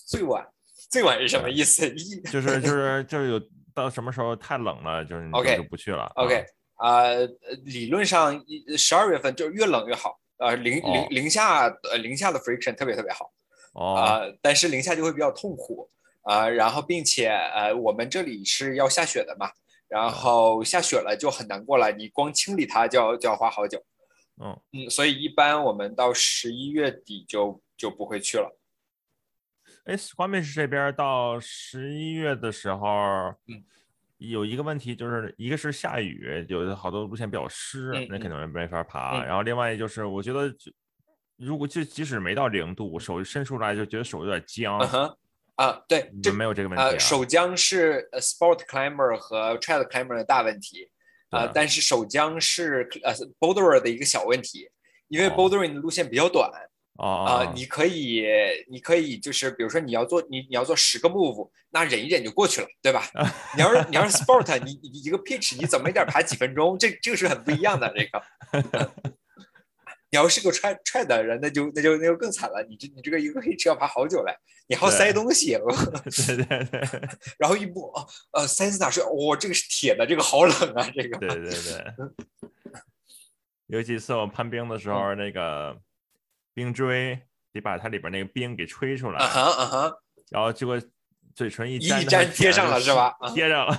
[0.09, 0.45] 最晚
[0.91, 1.89] 最晚是什么意思？
[2.25, 3.41] 就是就是就是有
[3.75, 6.11] 到什么时候太冷了，就是你就不去了。
[6.17, 6.45] OK
[6.77, 7.05] 啊，
[7.65, 8.43] 理论上
[8.79, 13.31] 十二月份就是越冷越好，呃，零零零下呃零下的 friction 特别特别好。
[13.75, 15.91] 啊，但是零下就会比较痛苦
[16.23, 19.51] 啊，然后并且呃，我们这里是要下雪的嘛，
[19.89, 23.83] 然后下雪了就很难过了，你光清理它就要就要花好久，
[24.41, 28.49] 嗯嗯，所以一般我们到十一月底就就不会去了。
[29.85, 33.63] 哎，Squamish 这边到十一月的时候，嗯，
[34.19, 40.55] 有一个问题就是一个是下雨，有的好多路线比较湿，那肯定没法爬，然后另外就是我觉得。
[41.37, 44.79] 如果就即使没到零度，手伸出来就觉得手有点僵。
[44.79, 45.17] 嗯，
[45.57, 46.85] 啊，对，这没有这个问题。
[46.85, 50.89] 呃，手僵是 sport climber 和 trail climber 的大问题，
[51.31, 54.71] 啊，但是手僵是呃 boulder 的一个小问题，
[55.09, 56.49] 因为 bouldering 的路线比较短。
[56.97, 58.25] 啊，你可以，
[58.69, 63.05] 你可以就是比如说你要做你你要做十个 move，那忍一忍就过去了，对吧？
[63.57, 68.23] 你要是你要是 sport，你你一个 pitch 你怎么也得爬几分钟，这这个是很不一样的这个。
[70.11, 72.65] 你要是个踹踹的人，那就那就那就更惨了。
[72.69, 74.33] 你这你这个一个 pitch 要爬好久嘞，
[74.69, 75.59] 你还要塞东西。
[76.29, 77.09] 对对对。
[77.37, 77.93] 然后一摸，
[78.31, 81.19] 呃，塞斯塔是，哇，这个是铁的，这个好冷啊，这个。
[81.19, 81.85] 对对对。
[83.67, 85.77] 有几次我攀冰的时候，那个
[86.55, 87.21] 冰锥
[87.53, 89.19] 得把它里边那个冰给吹出来。
[89.19, 89.93] 啊哈啊哈。
[90.31, 90.81] 然后结果
[91.35, 93.15] 嘴唇一一粘贴上了是吧？
[93.35, 93.75] 贴上了。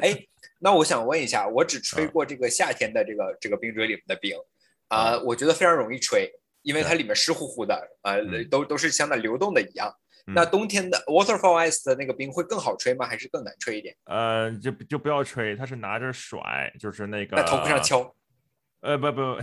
[0.00, 0.16] 哎，
[0.58, 4.36] 那我想问一下，我只吹过这个夏天的这个这个冰锥里面的冰。
[4.88, 6.30] 啊，我觉得非常容易吹，
[6.62, 9.92] 因为它里面湿乎乎的，呃，都都是像那流动的一样。
[10.28, 13.06] 那冬天的 waterfall ice 的那个冰会更好吹吗？
[13.06, 13.96] 还是更难吹一点？
[14.04, 18.14] 呃，就就不要吹，它是拿着甩，就是那个在头壳上敲。
[18.80, 19.36] 呃，不不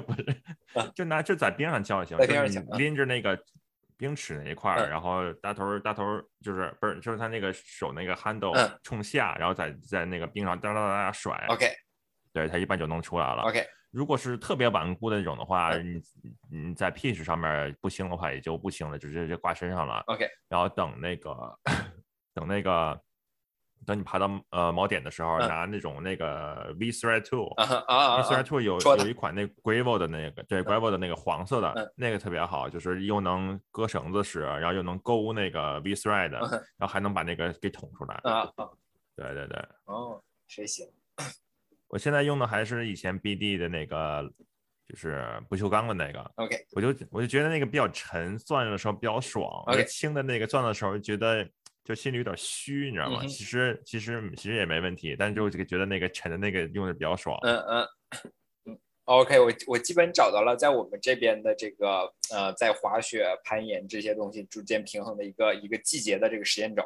[0.06, 0.42] 不是，
[0.94, 3.38] 就拿就在冰上敲就行，就是拎着那个
[3.96, 6.04] 冰尺那一块儿，然后大头大头
[6.42, 11.46] 就是不是就是他那个手那个 handle 冲下，然后在在那个冰上哒哒哒哒甩。
[11.48, 11.66] OK，
[12.32, 13.42] 对，他一般就能出来了。
[13.42, 13.64] OK。
[13.92, 16.00] 如果是特别顽固的那种的话，你
[16.48, 20.02] 你在 pitch 上面不行的话，也就不行了，就直接就挂身上了。
[20.06, 21.58] OK，然后等那个
[22.32, 23.00] 等那个
[23.86, 36.40] 等你爬到呃锚点的时候，拿那种那个 V thread tool，V thread tool 有有一款那 gravel 的那个对 gravel 的那个黄色的那个特别好，就是又能割绳子使，然后又能勾那个 V thread，然
[36.80, 38.20] 后还能把那个给捅出来。
[38.24, 38.46] 啊
[39.16, 39.62] 对对对。
[39.84, 40.86] 哦，谁行？
[41.88, 44.30] 我现在用的还是以前 BD 的那个，
[44.86, 46.30] 就是不锈钢的那个。
[46.36, 49.44] OK，我就我就觉得那个比较沉，钻的时候比较爽。
[49.66, 51.46] OK，轻的那个钻的时候觉得
[51.84, 53.20] 就心里有点虚，你知道吗？
[53.26, 57.38] 其实其实其实也没问题，但是就觉得那个沉的那个用的比较爽。
[57.42, 57.88] 嗯嗯
[58.66, 58.78] 嗯。
[59.04, 66.82] OK，我我基本找到了在我们这边的这个呃，在滑雪、攀岩这些东西逐渐平衡的一个一个季节的这个时间轴。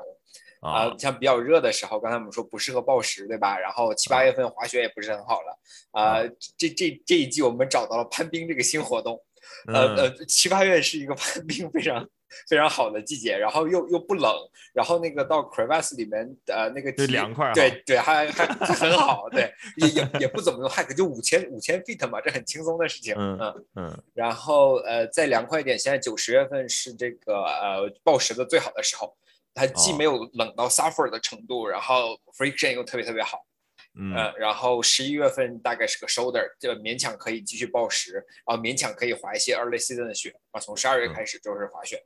[0.61, 3.59] 啊，像比较热的时候，刚才我们说不适合暴食，对吧？
[3.59, 5.59] 然后七八月份滑雪也不是很好了。
[5.91, 6.23] 啊，
[6.57, 9.23] 这这这一季我们找到了攀冰这个新活动。
[9.67, 12.09] 呃呃，七八月是一个 攀冰非常
[12.49, 14.33] 非常好的季节，然后又又不冷，
[14.73, 23.15] 然后那个到 crevasse 里面呃那个凉快，对对，还还很好，对，也也也不怎么用 hike，就五千五千 feet 嘛，这很轻松的事情。
[23.17, 24.03] 嗯嗯。
[24.15, 29.17] 然后呃再凉快一点，现在九十月份是这个呃暴食的最好的时候。
[29.57, 33.47] 它既没有冷到 suffer 的程度，然后 friction 又特别特别好，
[33.97, 42.05] 嗯，然后十一月份大概是个 shoulder，就勉强可以继续暴食，然后勉强可以滑一些 early season 的雪，啊，从十二月开始就是滑雪，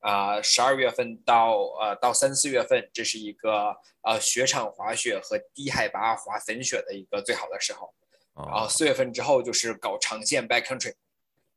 [0.00, 7.92] 啊，十二月份到呃到三四月份，这是一个呃雪场滑雪和低海拔滑粉雪的一个最好的时候，
[8.34, 10.94] 然后四月份之后就是搞长线 backcountry。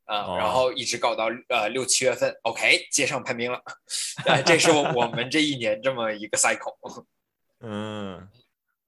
[0.06, 3.64] 啊，然后一直搞到呃六七月份，OK，接上攀冰了，
[4.46, 7.06] 这是我们这一年这么一个 cycle。
[7.62, 8.28] 嗯，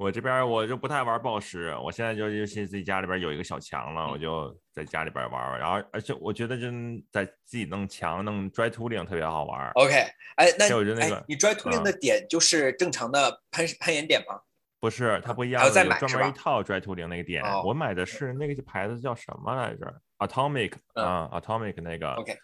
[0.03, 5.57] 我这边我就不太玩暴食，我现在就尤其自己家里边有一个小墙了，我就在家里边玩。
[5.57, 6.67] 然后而且我觉得就
[7.09, 9.71] 在自己弄墙弄 dry tooling 特别好玩。
[9.75, 9.93] OK，
[10.35, 14.41] 哎，那我觉得那个你 dry tooling 的点就是正常的攀攀岩点吗？
[14.81, 17.41] 不是，它不一样，有专门一套 dry tooling 那个点。
[17.63, 22.37] 我买的是那个牌子叫什么来着？Atomic 啊，Atomic 那个，OK，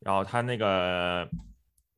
[0.00, 1.24] 然后它那个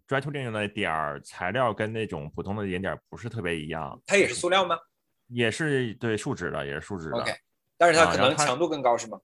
[0.06, 3.98] dry tooling 的点儿材料跟那种普通的岩点不是特别一样。
[4.06, 4.76] 它也是塑料吗？
[5.28, 7.16] 也是对树脂的，也是树脂的。
[7.18, 7.32] OK，
[7.76, 9.18] 但是它可能强度更高是吗？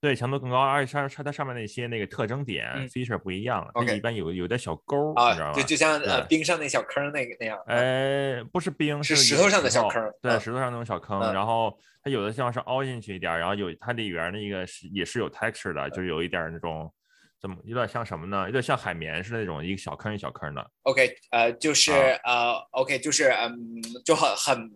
[0.00, 5.62] 对，强度更高，而且它它它上面那些那个特征点、嗯 feature 不一样，它一般有有点小沟儿，你知道啊，吗就？
[5.62, 7.56] 就像呃冰上那小坑那个那样。
[7.60, 16.92] 啊呃，不是冰，是石头上的小坑儿对，嗯石头上那种小坑，嗯然后它有的地方是凹进去一点儿，然后有它里边儿那个是也是有 texture 的，就是有一点儿那种
[17.40, 18.44] 怎么有点像什么呢？
[18.44, 20.70] 有点像海绵似的那种，一个小坑一小坑的。
[20.82, 21.92] OK，呃，就是
[22.24, 23.56] 啊呃，OK，就是嗯，
[24.04, 24.70] 就很很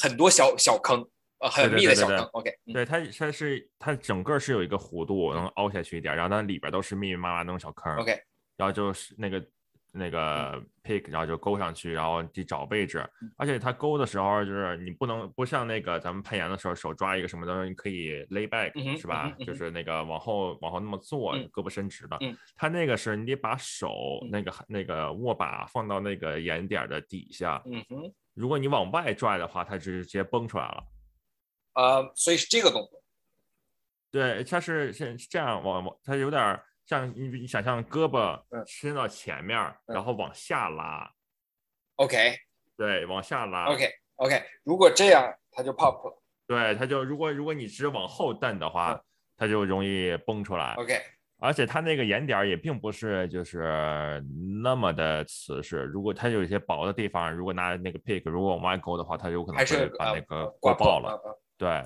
[0.00, 1.06] 很多小小坑，
[1.38, 2.18] 呃，很密的小坑。
[2.32, 7.94] OK，嗯对，它它是它整个是有一个弧度能凹下去一点儿，然后它里边儿都是密密麻麻那种小坑。
[7.96, 8.18] ，OK，
[8.56, 9.44] 然后就是那个
[9.92, 13.04] 那嗯个 pick，然后就勾上去，然后去找位置。
[13.36, 19.30] 而且它勾的时候，就是你不能不像那个咱们攀岩的时候，手抓一个什么东西，你可以 lay back，、嗯是吧？
[19.44, 22.16] 就是那个往后往后那么坐，嗯胳膊伸直的。
[22.20, 30.84] 嗯它那个是你得把手、嗯那个那个握把放到那个岩点儿的底下，嗯哼，如果你往外拽的话，它直接崩出来了。
[31.74, 33.02] 呃，所以是这个动作。
[34.10, 41.10] 对，它是是是这样往往，它有点儿像你你想象胳膊嗯伸到前面然后往下拉。
[41.96, 42.38] OK，OK，OK，、
[42.76, 43.66] 对，往下拉。
[43.66, 46.22] OK，如果这样，它就 pop 了。
[46.46, 49.04] 对，它就如果如果你只往后蹬的话，嗯
[49.36, 50.74] 它就容易崩出来。
[50.74, 51.00] OK，
[51.40, 54.22] 而且它那个眼点儿也并不是就是
[54.62, 61.10] 那么的瓷实，如果它有一些薄的地方，如果拿那个 pick 如果往外勾的话，它有可能会把呃那个刮刮爆了。
[61.10, 61.42] 了。
[61.56, 61.82] 对，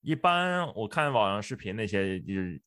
[0.00, 2.60] 一般我看网上视频那些就是。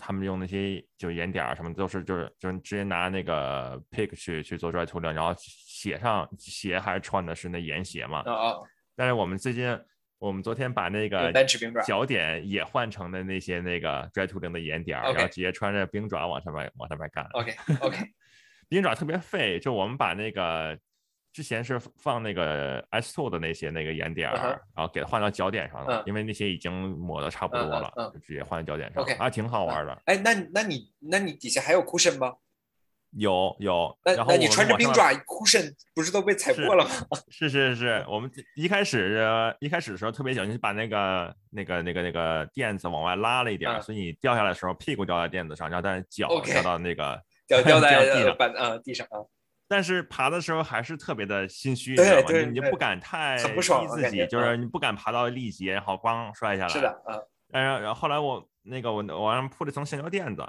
[0.00, 8.56] 他们用那些就眼点儿什么都是就是就是直接拿那个 pick 去去做 dry tooling，然后鞋上鞋还穿的是那盐鞋嘛，啊啊，
[8.94, 9.76] 但是我们最近，
[10.18, 17.24] 我们昨天把那个单齿冰爪脚点也换成了那些那个 dry tooling 的眼点儿 OK 然后直接穿着冰爪往上面往上面干。
[17.32, 17.98] OK，OK，
[18.68, 20.76] 冰爪特别费，就我们把那个
[21.32, 30.02] 之前是放那个 S two 的那些那个眼点然后给它换到脚点上了，嗯因为那些已经抹的差不多了，嗯就直接换到脚点上 OK 还挺好玩的。
[30.06, 32.34] 哎，那那你那你底下还有 cushion 吗？
[33.12, 36.90] 有有，那然后你穿着冰爪 cushion 不是都被踩是破了吗？
[37.30, 49.18] 是是是，我们一开始呃一开始的时候特别小心，把那个那个那个那个垫子往外拉了一点所以你掉下来的时候屁股掉在垫子上，然后但是脚掉到那个 掉 掉在掉地上呃板啊地上啊。
[49.70, 56.68] 但是爬的时候还是特别的心虚，你对你不敢太逼自己，就是嗯你不敢爬到力竭，然后咣摔下来。
[56.68, 57.02] 是的。
[57.06, 60.46] 嗯然后然后后来我那个我我让铺了一层橡胶垫子，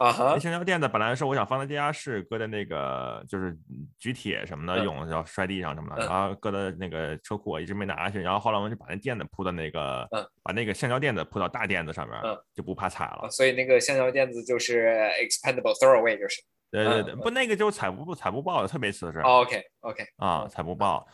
[0.00, 3.54] 啊哈那橡胶垫子本来是我想放在地下室，搁在那个就是
[3.98, 8.18] 举铁什么的用，然后摔地上什么的，嗯然后搁在那个车库，我一直没拿下去。
[8.18, 13.28] 然后后来我就把那垫子铺到那个嗯，把那个橡胶垫子铺到大垫子上面嗯，就不怕踩了啊，。
[13.28, 14.88] 所以那个橡胶垫子就是
[15.20, 16.42] expandable throwaway 就是。
[16.70, 21.06] 对对对，嗯不那个就踩不踩不爆的，特别瓷实 OK OK 啊，踩不爆。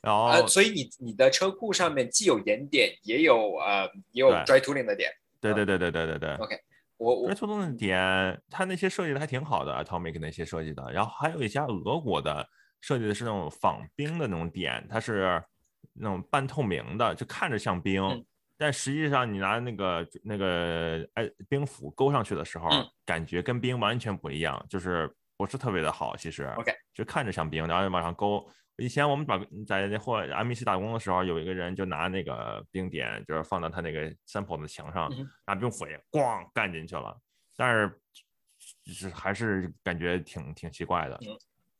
[0.00, 5.12] 然啊，后所以你你的车库上面既有岩点，也有呃也有对 dry tooling 的点。
[5.40, 6.34] 对对对对对对对。
[6.36, 6.56] OK，
[7.02, 10.92] 我我追途中的点，它那些设计的还挺好的，Atomic 那些设计的。
[10.92, 12.48] 然后还有一家俄国的
[12.80, 15.42] 设计的是那种仿冰的那种点，它是
[15.92, 18.24] 那种半透明的，就看着像冰，嗯
[18.56, 26.16] 但实际上你拿那个那个哎冰斧勾上去的时候，嗯感觉跟冰完全不一样，就是不是特别的好。
[26.16, 28.48] 其实 OK 就看着像冰，然后往上勾。
[28.82, 35.08] 以前我们打在那或 MEC 打工的时候，有一个人就拿那个冰点，就是放到他那个 sample 的墙上，
[35.46, 37.16] 拿冰斧也咣干进去了，
[37.56, 38.00] 但是
[38.84, 41.16] 就是还是感觉挺挺奇怪的。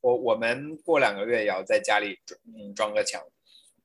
[0.01, 3.21] 我我们过两个月也要在家里装嗯装个墙，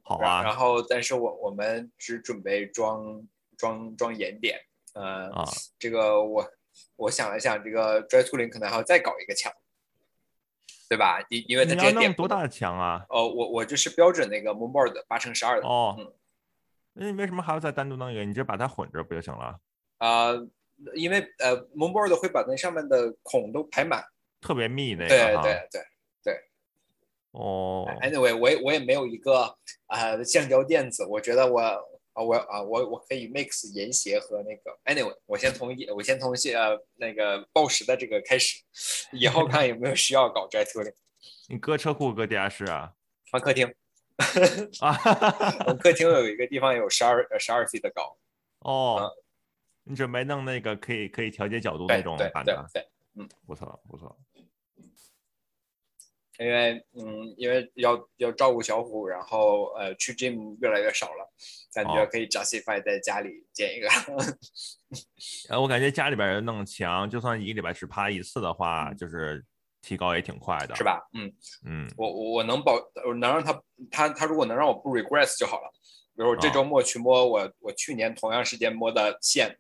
[0.04, 3.24] 好啊然啊，后但是我我们只准备装
[3.58, 4.60] 装装岩点，
[4.94, 5.44] 呃，啊，
[5.80, 6.48] 这个我
[6.98, 9.52] 我想了想，这个 dry tooling 可能还要再搞一个墙，
[10.90, 11.20] 对吧？
[11.30, 13.06] 因因为它这些点弄多大的墙啊？
[13.10, 16.14] 哦，我我就是标准那个 moonboard 八乘十二的，哦嗯，
[16.94, 18.22] 那你为什么还要再单独弄一个？
[18.22, 19.60] 你直接把它混着不就行了？
[19.98, 20.32] 啊、
[20.94, 24.04] 因为呃 moonboard 会把那上面的孔都排满，
[24.42, 25.44] 特别密那对个哈。
[25.44, 25.82] 对对。
[27.32, 29.56] 哦，Anyway，我也我也没有一个
[29.88, 31.62] 呃橡胶垫子，我觉得我
[32.18, 38.64] 啊我啊我我可以 mix 银鞋和那个 Anyway，我先从一我先从呃那个报时的这个开始，
[39.12, 40.96] 以后看有没有需要搞 dry tooling。
[41.48, 42.92] 你搁车库搁地下室啊？
[43.30, 43.68] 放客厅，
[44.82, 44.98] 啊，
[45.68, 48.18] 我客厅有一个地方有十二十二 feet 的高，
[48.60, 49.14] 哦，
[49.84, 53.30] 你准备弄那个可以可以调节角度那种对对对，嗯？
[53.46, 54.18] 不错不错。
[56.40, 61.32] 因为嗯因为要要照顾小虎，然后呃去 gym 越来越少了，
[61.74, 63.88] 感觉哦可以 justify 在家里建一个。
[65.50, 69.44] 呃，我感觉家里边人弄墙，就算一个礼拜只爬一次的话，嗯就是
[69.82, 70.84] 提高也挺快的，是？
[70.84, 71.02] 吧？
[71.14, 71.32] 嗯，
[71.66, 72.74] 嗯，我我我能保，
[73.08, 75.72] 我能让他他他如果能让我不 regress 就好了。
[76.16, 79.56] 比如我这啊周末去摸我我去年同样时间摸的线，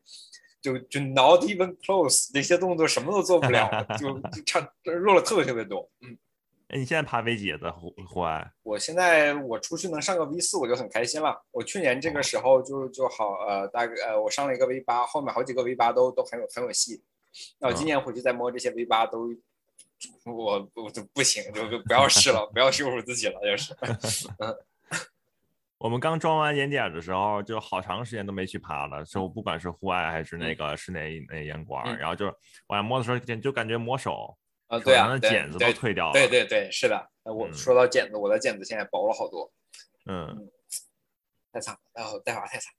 [0.61, 5.87] 就就 not even close，那些动作什么都做不了， 就就差弱了特别特别多。
[6.01, 6.17] 嗯，
[6.69, 8.51] 哎，你现在爬 V 几在户户外？
[8.63, 11.41] 我现在我出去能上个 V 四我就很开心了。
[11.51, 17.01] 我去年哦这个时候就就好呃大概呃我上了一个 V 八，后面好几个 V 八都都很有很有戏。
[17.59, 19.29] 那我今嗯年回去再摸这些 V 八都。
[20.25, 23.73] 我我就不行，就就不要试了，不要羞辱自己了，就是。
[25.79, 32.33] 我们刚装完岩点的时候，就好长时间都没去爬了，就不管是户外还是那个室内那岩馆儿，嗯然后就是
[32.67, 36.13] 往上摸的时候，就就感觉摸手，啊，手对啊，茧子都对退掉了。
[36.13, 37.09] 对对对，是的。
[37.23, 39.51] 呃我嗯说到茧子，我的茧子现在薄了好多，
[40.05, 40.49] 嗯，
[41.51, 42.73] 太惨了，然后带娃太惨。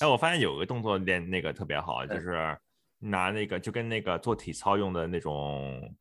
[0.00, 2.58] 哎，我发现有个动作练那个特别好，就嗯是
[2.98, 5.94] 拿那个就跟那个做体操用的那种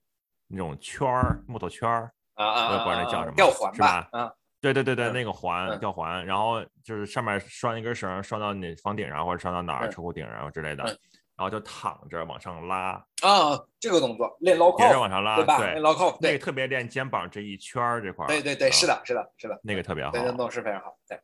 [0.47, 3.12] 那种圈儿，木头圈儿，啊啊啊我也不知道那！
[3.12, 10.97] 叫什么吊环是吧嗯，对对对对，嗯那个环嗯吊环，然后就是上面拴一根绳，拴到你房顶上或者拴到哪儿嗯车库顶上之类的，嗯
[11.38, 15.58] 然后就躺着往上拉，啊，这个动作练捞接着靠，往上拉，对吧？
[16.21, 20.98] 对特别练肩膀这一圈儿这块儿，对对对，啊是的，是的，是的，那个特别好对，那动作是非常好。
[21.08, 21.19] 对，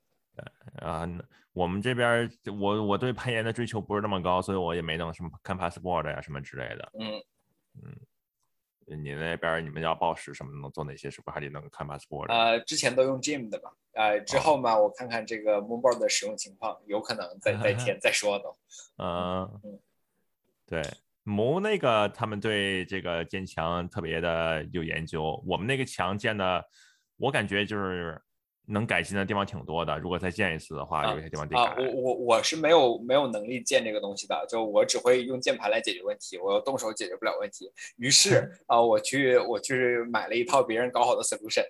[0.86, 1.06] 啊。
[1.06, 6.92] 那我们这边我我对攀岩的追求不是那么高，所以我也没弄什么看 passport 呀什么之类的。
[7.00, 7.12] 嗯
[7.82, 11.10] 嗯，你那边你们要报时什么的，能做哪些？
[11.10, 12.32] 是不是还得能看 passport？
[12.32, 18.46] 呃，之前都用 Gym 的吧，呃，之哦后嘛，我看看这个 Moonboard 的使用情况，有可能再 再填再说的。
[18.98, 19.80] 嗯嗯，
[20.72, 20.82] 对，
[21.24, 25.44] 谋那个他们对这个建墙特别的有研究。
[25.46, 26.64] 我们那个墙建的，
[27.18, 28.18] 我感觉就是
[28.68, 30.00] 能改进的地方挺多的。
[30.00, 31.84] 如果再建一次的话，啊有些地方得啊，改。
[31.84, 37.70] 我我我是没有没有能力建这个东西的，就我只会用键盘来解决问题，我动手解决不了问题。
[37.98, 41.66] 于是 啊，我去我去买了一套别人搞好的 solution，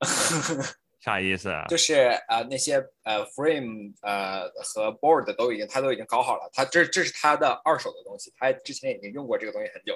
[1.00, 1.66] 啥意思啊？
[1.68, 1.94] 就是
[2.28, 9.94] 呃那些呃 frame 呃和 board 都已经他都已经搞好了，他这这是他的二手的东西，他之前已经用过这个东西很久。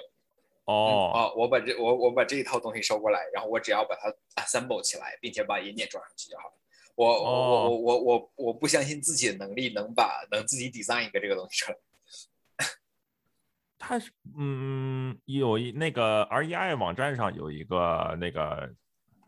[0.64, 4.10] 哦，哦，我把这我我把这一套东西收过来，然后我只要把它
[4.42, 6.54] assemble 起来，并且把引点装上去就好了。
[6.94, 11.78] 我我我我我我我不相信自己的能力能把能自己 design 一个这个东西出来。
[13.78, 18.72] 它是嗯有一那个 REI 网站上有一个那个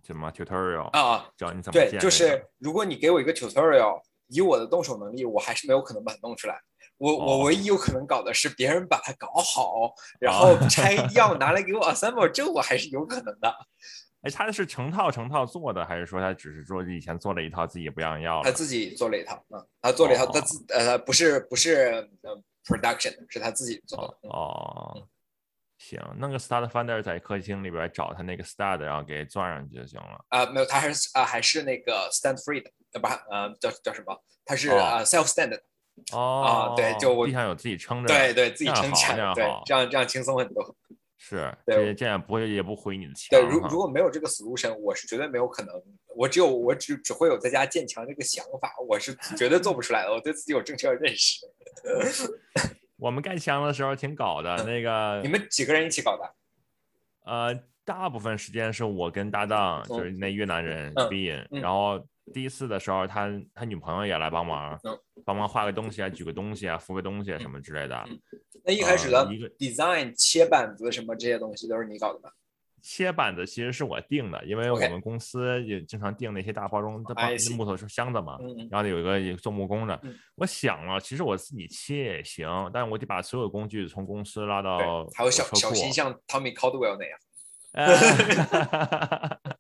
[0.07, 6.59] 什么 tutorial 啊，教你怎么对，就是如果你给我一个 tutorial，以我的动手能力，我还是没有可能把它弄出来。
[6.99, 13.55] 我我哦唯一有可能搞的是别人把它搞好，然后 拆掉拿来给我 assemble，这我还是有可能的。
[14.23, 18.45] 哎，他是成套成套做的，还是说他只是说以前做了一套自己也不想要了？
[18.45, 24.19] 他自己做了一套，嗯，他做了一套，哦他自呃不是不是呃 production，是他自己做的。
[24.23, 25.09] 嗯哦，
[25.89, 30.25] 行，弄个 Start Finder 在客厅里边找他那个 Start，然后给钻上去就行了。
[30.31, 34.21] 啊、没有，他还是啊、还是那个 stand free 的，呃不呃叫叫什么？
[34.45, 35.63] 他是哦啊、self stand 的，
[36.13, 40.77] 哦，对就我地上有自己撑着，对，对，自己撑起来，对这样，这样轻松很多。
[41.19, 45.75] 是，对这这样不会也不毁你的墙对，如如果没有这个 solution，我是绝对没有可能，
[46.17, 51.47] 我只有我只只会有在家建墙这个想法，我是绝对做不出来的，我对自己有正确的认识。
[52.97, 56.35] 我们盖墙的时候挺搞的，那个嗯你们几个人一起搞的？
[57.25, 57.55] 呃，
[57.85, 67.97] 大部分时间是我跟搭档，嗯就是那越南人嗯 Bin，、嗯然后第一次的时候，他他女朋友也来帮忙，嗯帮忙画个东西啊，举个东西啊，扶个东西啊什么之类的。
[68.09, 68.21] 嗯
[68.65, 69.27] 那一开始的呃
[69.59, 72.31] design 切板子什么这些东西都是你搞的吗？
[72.89, 77.15] 切板子其实是我定的，因为我们公司也经常订那些大包装的
[77.57, 78.39] 木头箱子嘛，
[78.71, 80.17] 然后有一个做木工的嗯。
[80.37, 87.19] 我想了，其实我自己切也行，但是我得把所有工具从公司拉到，还有小小心像 Tommy Caldwell 那样。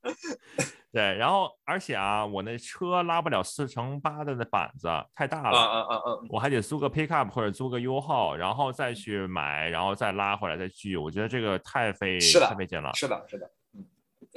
[0.96, 5.58] 呃对，然后而且啊，我那车拉不了四乘八的那板子，太大啊了。
[5.58, 6.18] 啊啊啊！
[6.30, 10.96] 我还得租个 pickup 或者租个 U 号，然后再去买，然后再拉回来再锯。
[10.96, 13.50] 我觉得这个太费太费劲了，是的，是的。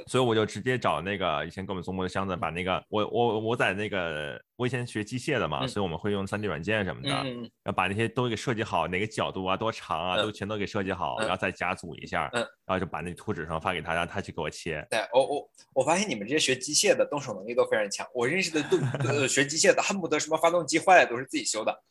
[0.06, 14.86] 所以我就直接找那个以前给我们送过的箱子，把那个我我我在那个我以前学机械的嘛，嗯所以我们会用 3D 软件什么的，然后把那些都给设计好，哪个角度啊，多长啊，嗯都全都给设计好，嗯然后再加组一下，嗯然后就把那图纸上发给他，让他去给我切。
[14.90, 18.06] 对，我我我发现你们这些学机械的动手能力都非常强。
[18.14, 18.76] 我认识的都
[19.08, 21.82] 呃学机械的，恨不得什么发动机坏了都是自己修的。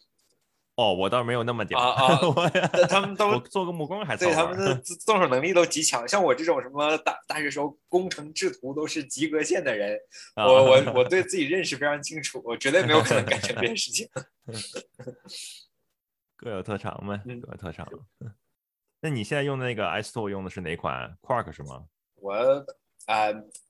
[0.80, 2.48] 哦，我倒没有那么屌，啊啊 我
[2.88, 4.74] 他们都做个木工还对他们的
[5.06, 6.08] 动手能力都极强。
[6.08, 10.00] 像我这种什么大大学时候工程制图都是及格线的人，
[10.36, 14.08] 啊我 我我对自己认识非常清楚，我绝对没有可能干成这件事情。
[16.38, 17.86] 各有特长呗，嗯各有特长。
[19.02, 21.84] 那你现在用的那个 i Store 用的是哪款？Quark 是吗？
[22.16, 22.34] 我
[23.06, 23.28] 啊、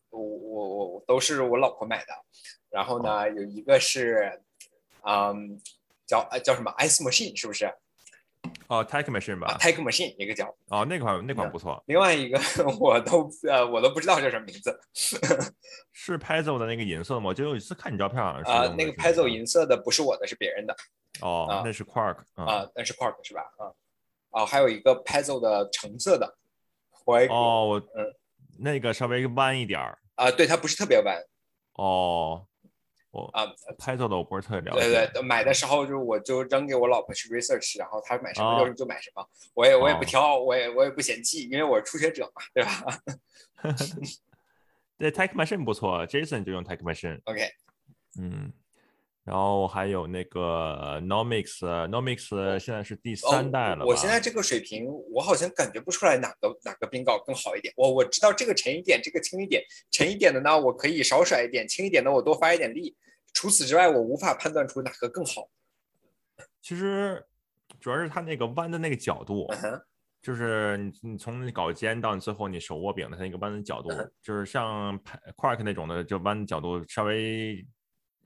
[0.10, 2.14] 我我我我都是我老婆买的，
[2.70, 4.41] 然后呢，有一个是，
[5.01, 5.60] 嗯，
[6.10, 7.66] 叫呃叫什么 Ice Machine 是不是？
[7.66, 7.74] 啊
[8.68, 12.39] 哦，Tech Machine 吧？，Tech Machine 一个叫，哦，那款那款不错，另外一个
[12.80, 14.80] 我都呃我都不知道叫什么名字。
[15.91, 17.28] 是 Pezzo 的那个银色的吗？
[17.28, 20.74] 我就有一次看你照片，好像是啊、那个用的是 Pezzo 银色的不是我的，是别人的
[21.20, 22.45] 啊，哦那是 Quark 啊。
[22.45, 23.41] 啊，那是 Quark 是吧？
[23.57, 26.38] 啊，啊，还有一个 Pezzo 的橙色的，
[27.05, 28.16] 我哦，我嗯
[28.57, 29.97] 那个稍微弯一点儿。
[30.16, 31.22] 啊，对，它不是特别弯
[31.74, 32.45] 哦，
[33.12, 33.43] 我啊
[33.78, 34.88] ，Pezzo 的我不是特别了解。
[34.88, 42.99] 对对，买的时候就我就扔给我老婆去 research，然后她买什么哦就就买什么，我也我也不哦挑，我也我也不嫌弃，因为我是初学者嘛，对吧
[44.97, 47.20] 对 Tech Machine 不错，Jason 就用 Tech Machine。
[47.24, 47.49] ？OK，
[48.20, 48.51] 嗯，
[49.30, 53.84] 然后还有那个 Nomix，Nomix 现在是第三代了？
[53.84, 57.71] 哦我现在这个水平，我好像感觉不出来哪个哪个冰镐更好一点。
[57.77, 62.97] 我我知道这个沉一点，这个轻一点，沉一点的呢，我可以少甩一点，轻一点的我多发一点力。
[63.32, 65.47] 除此之外，我无法判断出哪个更好。
[66.59, 67.23] 其实
[67.80, 69.80] 主要是它那个弯的那个角度，嗯，
[70.23, 73.89] 就是你你从你镐尖到你最后你手握柄的它那个弯的角度
[74.23, 74.99] 就是像
[75.38, 77.63] Quark 那种的，就弯的角度稍微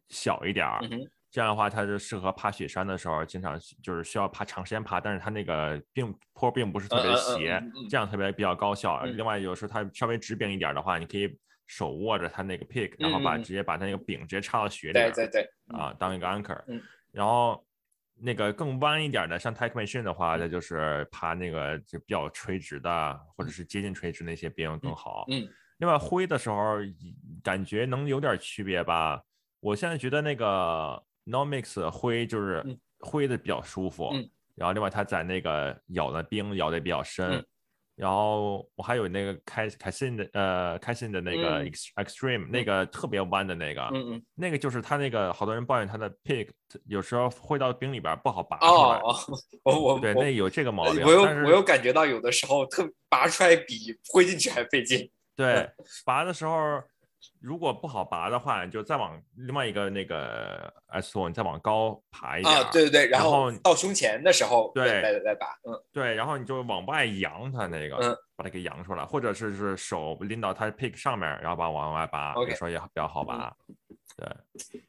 [0.10, 0.80] 小一点儿。
[0.90, 9.00] 嗯，这样的话，它就适合爬雪山的时候，经常就是需要爬长时间爬，但是它那个并坡并不是特别斜这样特别比较高效。
[9.04, 11.36] 嗯另外，有时候它稍微直柄一点的话，你可以
[11.66, 16.62] 手握着它那个 pick，然后把直接把它那个柄直接插到雪里对边对对，啊，当一个 anchor。
[16.68, 16.82] 嗯
[17.12, 17.64] 然后
[18.16, 25.26] 那个更弯一点的，像 Tech Machine 的话，那就是爬那个就比较垂直的，或者是接近垂直那些冰更好。
[25.30, 25.48] 嗯
[25.78, 26.78] 另外灰的时候
[27.44, 29.22] 感觉能有点区别吧。
[29.64, 37.32] 我现在觉得那个 Nomix 挥就是嗯挥的比较舒服，嗯然后另外它在那个咬的冰咬的比较深。
[37.32, 37.46] 嗯
[37.96, 46.50] 然后我还有那个开开心的呃开心的那个 Extreme、那个特别弯的那个，嗯嗯，那个就是它那个好多人抱怨它的 pick
[46.88, 48.72] 有时候挥到冰里边不好拔出来。
[48.72, 51.04] 哦哦，我我对，那有这个毛病。
[51.06, 55.08] 我有我有感觉到有的时候特拔出来比挥进去还费劲。
[55.36, 55.70] 对，
[56.04, 56.82] 拔的时候
[57.40, 62.56] 如果不好拔的话，你就再往另外一个那个 S 座，你再往高爬一点。
[62.56, 73.56] 啊，对对对，然然后后到胸前的时候对再拔，嗯对然后你就往外扬它那个，嗯把它给扬出来，或者是是手拎到它 pick 上面，然后把往外拔有时候也比较好拔。
[74.16, 74.28] 对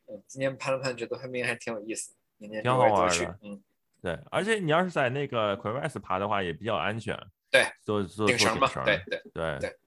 [0.09, 3.63] 嗯，今天攀了攀，觉得攀冰还挺有意思，明天挺好玩的，去嗯，
[4.03, 7.19] 对，而且你要是在那个 S 爬的话，也比较安全。
[7.51, 9.79] 对，做做顶绳嘛，对对对对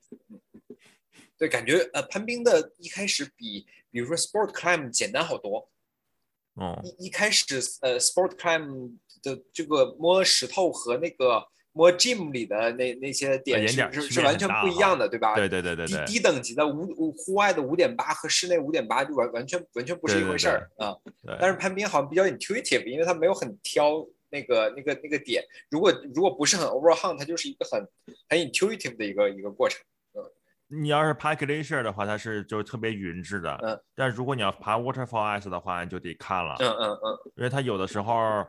[1.37, 5.69] 对，感觉呃攀冰的一开始比比如说 sport climb 简单好多，
[6.55, 15.35] 哦，一一开始呃 sport climb 的这个摸石头和那个摸 gym 里的那那些点有是点是是完全不一样的，对吧？
[15.35, 20.95] 对对对对低对，低等级的五五户外的五点八和室内五点八就完完全完全不是一回事儿啊。
[21.23, 25.43] 对但是攀冰好像比较 intuitive，因为它没有很挑那个那个那个点。
[25.69, 27.87] 如果如果不是很 overhang，它就是一个很
[28.27, 29.79] 很 intuitive 的一个一个过程。
[30.67, 33.55] 你要是爬 glacier 的话，它是就特别匀质的。
[33.63, 33.79] 嗯。
[33.95, 38.45] 但如果你要爬 waterfall ice 的话，你就得看了，嗯嗯嗯因为它有的时候，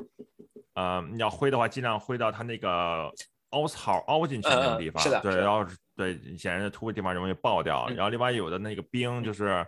[0.74, 3.10] 呃，你要挥的话，尽量挥到它那个
[3.50, 5.02] 凹槽凹进去那个地方。
[5.22, 7.86] 对然后是对显然凸的地方容易爆掉。
[7.88, 9.66] 嗯然后另外有的那个冰就是。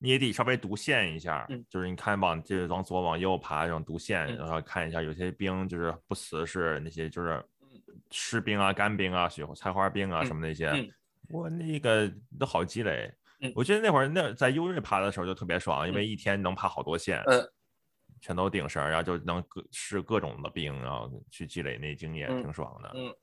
[0.00, 7.80] 你也得稍微读线一下，嗯就是你看往就是往左往右爬这种读线，嗯然后看一下有些冰就是不死是那些就是嗯
[8.10, 10.90] 湿冰啊、干冰啊、雪菜花冰啊嗯什么那些，嗯
[11.30, 13.12] 我那个都好积累。
[13.40, 17.46] 嗯我记得那会儿那在优瑞爬的时候就特别爽，因为一天能爬好多线，嗯
[18.22, 22.90] 全都顶绳，然后就能各试各种的冰，然后去积累那经验，嗯挺爽的。
[22.94, 23.14] 嗯，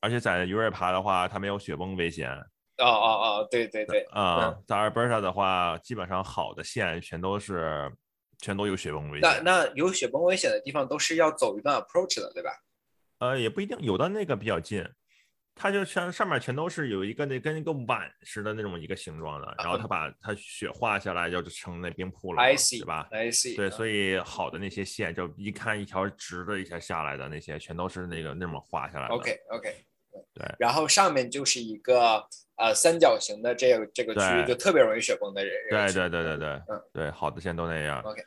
[0.00, 2.30] 而且在优瑞爬的话，它没有雪崩危险
[2.78, 3.08] 哦哦
[3.40, 7.90] 哦，对对对，啊、嗯在阿尔伯塔的话，基本上好的线全都是
[8.38, 9.42] 全都有雪崩危险。
[9.42, 12.50] 那那有雪崩危险的地方都是要走一段 approach 的，对吧？
[13.20, 14.84] 呃，也不一定，有的那个比较近。
[15.54, 29.14] 它就像上面全都是有一个那跟一个碗似的那种一个形状的，然后它把它雪化下来，就成那冰瀑了嘛，I 对 see，吧？I see，对，嗯所以好的那些线，就一看一条直的，一下下来的那些，全都是那个那么画下来的。
[29.14, 29.76] OK OK，
[30.34, 32.26] 对然后上面就是一个
[32.56, 35.54] 呃三角形的这个这个区域，就特别容易雪崩的人。
[35.70, 38.00] 对对对对对嗯对，好的线都那样。
[38.02, 38.22] OK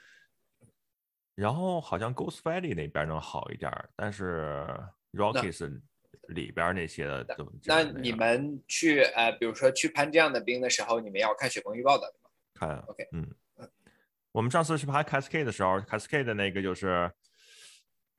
[1.36, 4.66] 然后好像 Ghost Valley 那边能好一点儿，但是
[5.12, 5.82] Rockies
[6.30, 7.26] 里边那些的
[7.66, 12.30] 那你们去呃，比如说去攀这样的冰的时候，你们要看雪崩预报的，对吗？
[12.54, 13.30] 看 OK 嗯，
[14.32, 17.12] 我们上次去爬 Cascade 的时候，Cascade 的那个就是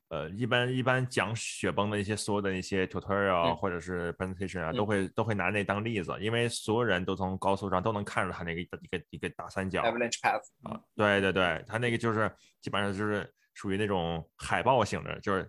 [0.09, 12.31] 呃，一般一般讲雪崩的一些所有的那些 tutorial 嗯或者是 presentation 啊，嗯都会都会拿那当例子，因为所有人都从高速上都能看着它那个一个一个一个大三角 avalanche path，啊，对对对，它那个就是
[12.61, 15.49] 基本上就是属于那种海报型的，就是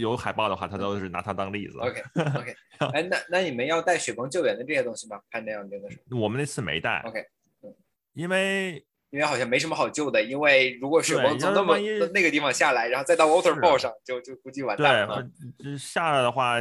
[0.00, 1.78] 有海报的话，他都是拿它当例子。
[1.80, 2.02] OK
[2.34, 2.56] OK，
[2.92, 5.20] 哎，那那你们要带雪崩救援的这些东西吗？
[5.30, 7.20] 攀这样的时候我们那次没带 OK，
[7.62, 7.72] 嗯
[8.14, 11.78] 因为因为好像没什么好救的，因为如果雪崩从那么
[12.12, 15.24] 那个地方下来，然后再到 waterfall 上，就就估计完蛋了
[15.56, 16.56] 对下来的话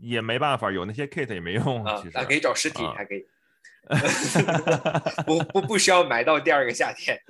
[0.00, 2.16] 也没办法，有那些 kit 也没用，啊其实。
[2.16, 3.26] 啊，可以找尸体，啊还可以，
[5.26, 7.20] 不不不需要埋到第二个夏天。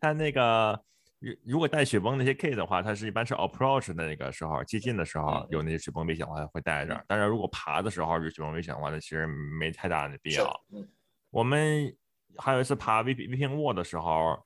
[0.00, 0.78] 它那个
[1.18, 7.04] 如如果带雪崩那些 kit 的话，它是一般是 approach 的那个时候，接近的时候嗯有那些雪崩危险的话会带着嗯。
[7.08, 10.44] 但是如果爬的时候有雪崩危险的话，那其实没太大的必要。
[10.72, 10.86] 嗯
[11.30, 11.94] 我们
[12.38, 14.38] 还有一次爬 V P V 平沃的时候，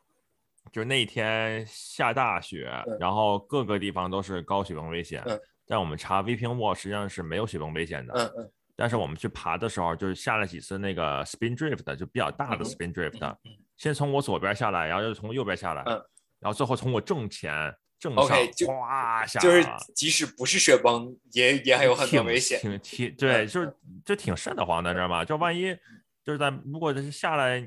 [0.72, 5.22] 就是那一天下大雪，嗯然后各个地方都是高雪崩危险。
[5.26, 8.12] 嗯但我们查 V P Wall 实际上是没有雪崩危险的。
[8.14, 13.50] 嗯嗯但是我们去爬的时候，就是下了几次那个 spin drift，就比较大的嗯 spin drift，、嗯嗯
[13.80, 15.92] 先从我左边下来，然后又从右边下来，嗯
[16.38, 22.60] 然后最后从我正前正上哗下就是即使不是雪崩，也也还有很多危险。
[22.60, 23.74] 挺挺对，嗯就是
[24.04, 25.24] 就挺瘆得慌的，知道吗？
[25.24, 25.74] 就万一
[26.22, 27.58] 就是在如果是下来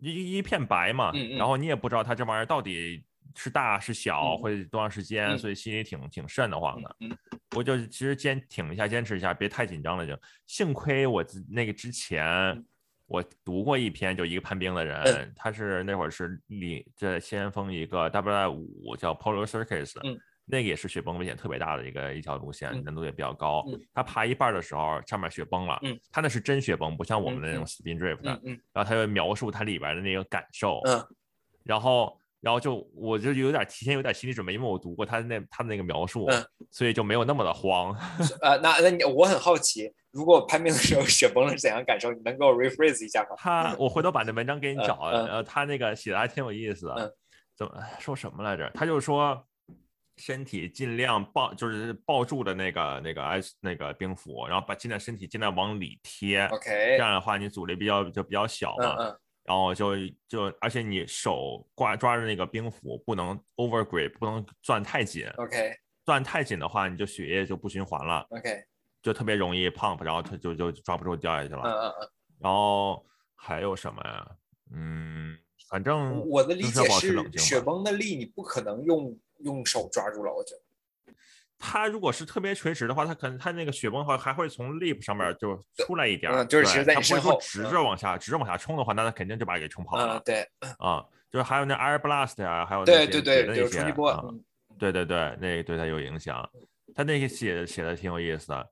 [0.00, 3.04] 一一片白嘛，嗯嗯然后你也不知道它这玩意儿到底
[3.36, 6.96] 是大是小，嗯会多长时间，嗯所以心里挺挺瘆得慌的。
[7.00, 7.16] 嗯
[7.56, 10.18] 我就其实坚挺一下，坚持一下，别太紧张了就。
[10.48, 12.64] 幸亏我那个之前
[13.06, 15.32] 我读过一篇，就一个攀冰的人，嗯。
[15.36, 20.18] 他是那会儿是领在先锋一个 WI 五叫 Polar Circus，、嗯。
[20.44, 23.64] 那个也是雪崩危险特别大的一个一条路线，嗯难度也比较高。
[23.68, 23.80] 嗯。
[23.94, 28.60] 他爬一半的时候，上面雪崩了，嗯他那是真雪崩，不像我们的那种 spin drift，、嗯嗯。
[28.72, 31.06] 然后他就描述他里边的那个感受，嗯。
[31.64, 32.18] 然后。
[32.46, 37.92] 然后就我就有点提前有点心理准备，因为我读过他那他的那个描述，嗯所以就没有那么的慌。
[38.40, 42.12] 呃，那那你我很好奇，如果攀冰的时候雪崩了是怎样感受？
[42.12, 43.30] 你能给我 rephrase 一下吗？
[43.36, 47.12] 他我回头把那文章给你嗯找，嗯呃，他那个写的还挺有意思的嗯。
[47.56, 48.70] 怎么说什么来着？
[48.74, 49.44] 他就说
[50.18, 58.94] 身体尽量抱，就是抱住的那个那个 ice 那个冰斧，然后把尽量身体尽量往里贴，这 OK，这样的话你阻力比较就比较小嘛。
[59.46, 59.94] 然后就
[60.28, 65.72] 就而且你手挂抓着那个冰斧不能 over grip，不能攥太紧，OK
[66.04, 68.64] 攥太紧的话你就血液就不循环了，OK，
[69.02, 71.62] 就特别容易 pump，然后它就就抓不住掉下去了。
[71.62, 72.10] 嗯嗯嗯。
[72.40, 74.36] 然后还有什么呀？
[74.72, 75.36] 嗯，
[75.70, 80.62] 反正我的理解是雪崩的力你不可能用用手抓住了，我觉得。
[81.58, 90.46] 它如果是特别垂直的话，它可能它那个雪崩的话还会从 lip 上面就出来一点就是其实在对它不会说你身后直着往下直着往下冲的话，那它肯定就把它给冲跑嗯了，对
[90.78, 91.04] 啊。
[91.28, 94.34] 就是还有那 air blast 呀，还有那些对对对，就是冲击波。
[94.78, 96.48] 对对对，那个对它有影响。
[96.94, 98.66] 他那个写写的挺有意思的，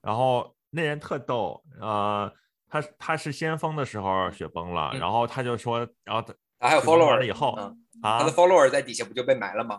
[0.00, 2.32] 然后那人特逗，呃，
[2.68, 9.78] 他他是先锋的时候雪崩了，嗯然后他就说，然后他还有 follower 了以后嗯啊他的，follower 在底下不就被埋了吗？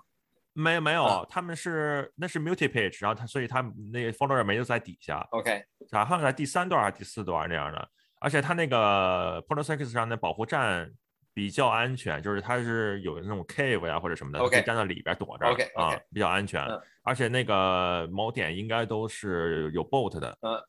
[0.53, 7.89] 没有没有啊，他们是那是 multi page，然后他所以他那个 follower 没有在底下，OK，好像在第三段还是第四段那样的，
[8.19, 10.91] 而且他那个 Portal Circus 上的保护站。
[11.31, 15.71] 比较安全，就是它是有那种 cave 呀、或者什么的，OK 可以站在里边躲着 OK，OK。
[15.75, 16.61] 啊，比较安全。
[16.65, 16.81] 嗯。
[17.03, 20.61] 而且那个锚点应该都是有 bolt 的，嗯，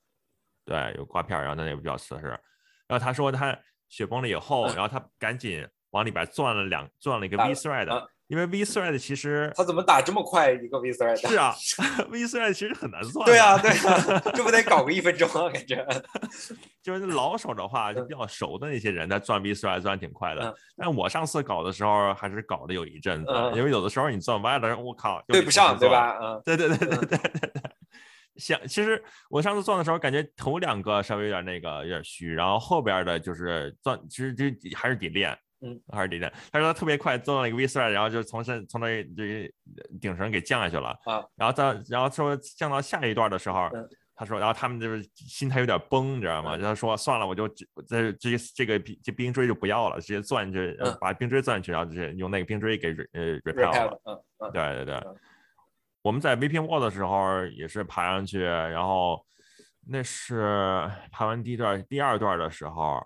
[0.65, 2.27] 对，有挂片，然后那也比较瓷实。
[2.87, 3.59] 然后他说他
[3.89, 4.77] 雪崩了以后，嗯。
[4.77, 11.17] 然后他赶紧往里边钻了两钻了一个 V 了 thread，、嗯因为 V thread 其实他怎么打这么快一个 V thread？
[11.29, 11.53] 是啊
[12.11, 13.27] ，V thread 其实很难算。
[13.27, 15.51] 对啊，对啊，这不得搞个一分钟啊？
[15.51, 15.85] 感觉。
[16.81, 20.49] 就是老手的话，就嗯比较熟的那些人，他钻 V thread 钻挺快的。
[20.49, 25.77] 嗯但我上次搞的时候，还是搞的有一阵子，嗯因为有的时候你钻歪了，我靠，对不上？
[25.77, 26.17] 对吧？
[26.23, 27.63] 嗯对对对对对对对。
[28.37, 34.45] 想，其实我上次钻的时候，感觉头两个稍微有点那个有点虚，然后后边的就是钻，其实就
[34.79, 36.33] 还是得练，嗯，还是得练。
[36.53, 39.53] 他说他特别快做了一个 V thread，然后就从身从那这
[40.01, 46.55] 顶绳给降下去了啊，然后再然后说降到下一段的时候，嗯他说，然后他们就是心态有点崩，你知道吗？
[46.55, 54.01] 嗯他说算了，我就直这这这个冰这冰锥就不要了，直接钻进去，把冰锥钻进去，然后直接用那个冰锥给呃 repel 了。
[54.05, 55.17] 嗯嗯对对对嗯，
[56.03, 59.25] 我们在 VP Wall 的时候也是爬上去，然后
[59.89, 63.03] 那是爬完第一段、第二段的时候，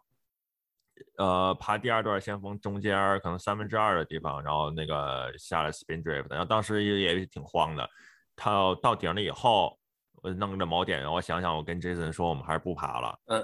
[1.16, 7.88] 呃，爬第二段先锋中间儿可能三分之二的地方，然后那个下了 spin drift，然后当时也也挺慌的。
[8.36, 9.78] 他到顶了以后，
[10.22, 13.38] 我弄着锚点，然后我想想，我跟 Jason 说，我们还是不爬了，嗯，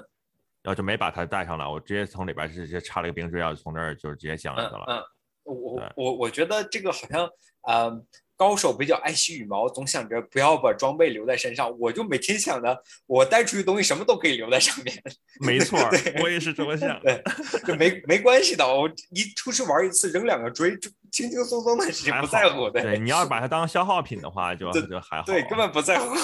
[0.61, 4.85] 然后就没把他带上来，我直接从里边直接插了个冰锥，然后从那儿就直接降下去了。
[4.87, 5.03] 嗯嗯，
[5.43, 7.29] 我我我我觉得这个好像，
[7.67, 8.07] 嗯。
[8.41, 11.71] 高手比较爱惜羽毛，总想着不要把装备留在身上。
[11.77, 14.99] 我就每天想着，我带出去东西什么都可以留在上面。
[15.41, 15.77] 没错，
[16.23, 16.99] 我也是这么想。
[17.05, 17.21] 对，
[17.67, 18.65] 就没没关系的。
[18.65, 22.67] 我一出去玩一次，扔两个锥，就轻轻松松的事情，不在乎。
[22.71, 25.23] 对，你要是把它当消耗品的话，就就还好。
[25.23, 26.15] 对，根本不在乎。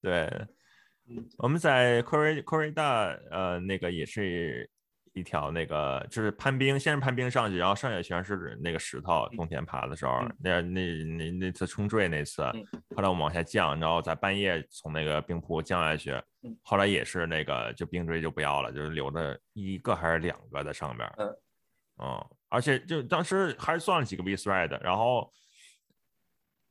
[0.00, 0.32] 对，
[1.36, 4.70] 我们在 Korea 呃那个也是。
[5.16, 9.26] 一条那个就是攀冰，先是攀冰上去，然后剩下全是那个石头。
[9.34, 12.42] 冬天爬的时候，那那那那次冲坠那次，
[12.94, 16.14] 后来我们往下降，然后在半夜从那个冰瀑降下去，
[16.62, 21.10] 后来也是那个就冰锥就不要了，就是留着一个还是两个在上面。
[21.98, 25.32] 嗯，而且就当时还是算了几个 V thread，然后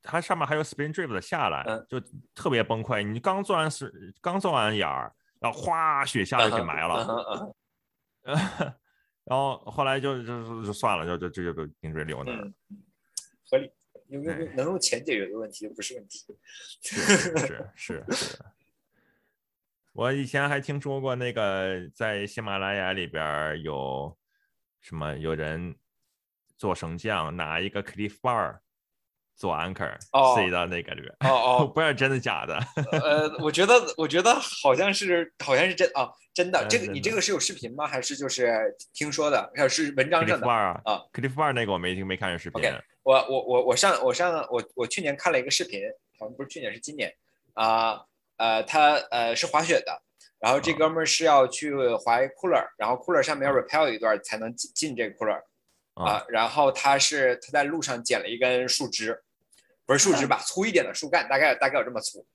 [0.03, 1.99] 它上面还有 spin drift 下来，就
[2.35, 3.01] 特别崩溃。
[3.01, 3.91] 你刚做完是
[4.21, 7.51] 刚做完眼儿，然后哗雪下就给埋了。
[9.25, 12.53] 然后后来就就就算了，就就就就冰锥留那儿，
[13.49, 13.71] 合理，
[14.09, 16.25] 用用能用钱解决的问题不是问题。
[16.81, 16.97] 是
[17.37, 18.39] 是是是。
[19.93, 24.17] 我以前还听说过那个在喜马拉雅里边有
[24.81, 25.75] 什么有人
[26.57, 28.59] 做绳降，拿一个 cliff bar。
[29.35, 29.93] 做 anchor
[30.35, 32.57] 塞到那个里边哦哦， 不知道真的假的。
[32.91, 36.65] 呃，我觉得我觉得好像是好像是真啊，真的。
[36.69, 37.85] 这个你这个是有视频吗？
[37.85, 39.51] 还是就是听说的？
[39.55, 40.81] 还是文章上的啊
[41.11, 42.61] ？Cliff Bar 那个我没没看着视频。
[42.61, 45.81] OK，我我我我上我上我我去年看了一个视频，
[46.17, 47.13] 好像不是去年是今年
[47.55, 48.01] 啊
[48.37, 50.01] 呃他呃是滑雪的，
[50.39, 55.41] 然后这哥们儿是要去滑 cooler，然后 cooler 上面要 repel 一段才能进进这个 cooler
[55.95, 59.21] 啊，然后他是他在路上捡了一根树枝。
[59.85, 62.25] 不是树枝吧，粗一点的树干，大概大概有这么粗，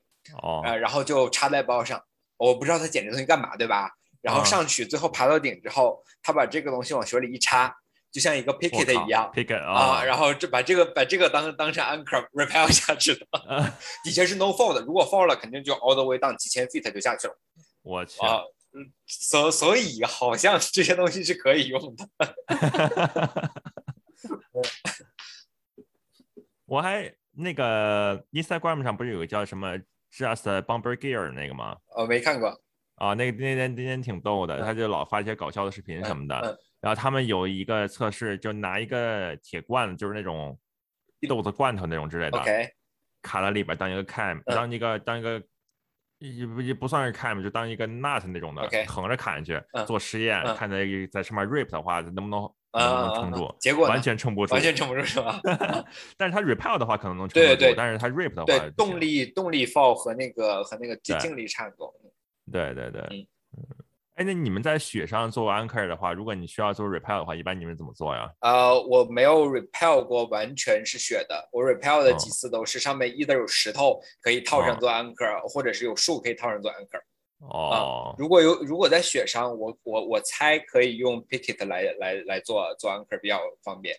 [0.43, 2.03] 哦，呃，然后就插在包上。
[2.37, 3.91] 我不知道他捡这东西干嘛，对吧？
[4.23, 7.75] 然后上去，最后爬到顶之后，他把这个东西往水里一插，
[8.11, 13.27] 就像一个 picket 一样，picket 啊，然后这把这个把这个当当成 anchor repel 下去的。
[14.05, 17.37] 底下是 no fall 的，如果 fall 了，肯定就 all the way down 几千 feet 就下去了。
[17.83, 18.41] 我去啊，
[19.07, 22.09] 所所以好像这些东西是可以用的。
[26.67, 27.13] 我还。
[27.41, 29.77] 那个 Instagram 上不是有个叫什么
[30.13, 31.77] Just Bumper Gear 那个吗？
[31.97, 32.49] 哦，没看过。
[32.97, 36.59] 啊，那个那天那天挺逗的，他就老发一些搞笑的视频什么的。
[36.81, 40.59] 然后他们有一个测试，就拿一个铁罐，就是那种
[41.29, 42.39] 豆子罐头那种之类的，
[43.23, 45.43] 卡在里边当一个 cam，当一个当一个
[46.19, 52.53] 也不也不算是 cam，就当一个 nut 那种的，横着砍下去做实验，看在在上面 rip 的话能不能。
[52.79, 55.41] 能撑住，结果完全撑不住，完全撑不住是吧？
[56.17, 61.93] 但是它 repel 的话可能能撑得住，但是它 rip 的话，对动力动力 fall 和那个和那个静力差不多。
[62.53, 63.27] 对对对，嗯，
[64.15, 68.31] 哎，那你们在雪上做 anchor 的话，如果你需要做 repel 的话，一般你们怎么做呀？
[68.41, 71.49] 呃，我没有 repel 过，完全是雪的。
[71.53, 77.01] 我 repel 的几次都是上面 either 有石头可以套上做 anchor，或者是有树可以套上做 anchor。
[77.49, 83.97] 哦，如果有如果在雪上，我我我猜可以用 picket 来来来做做 anchor 比较方便。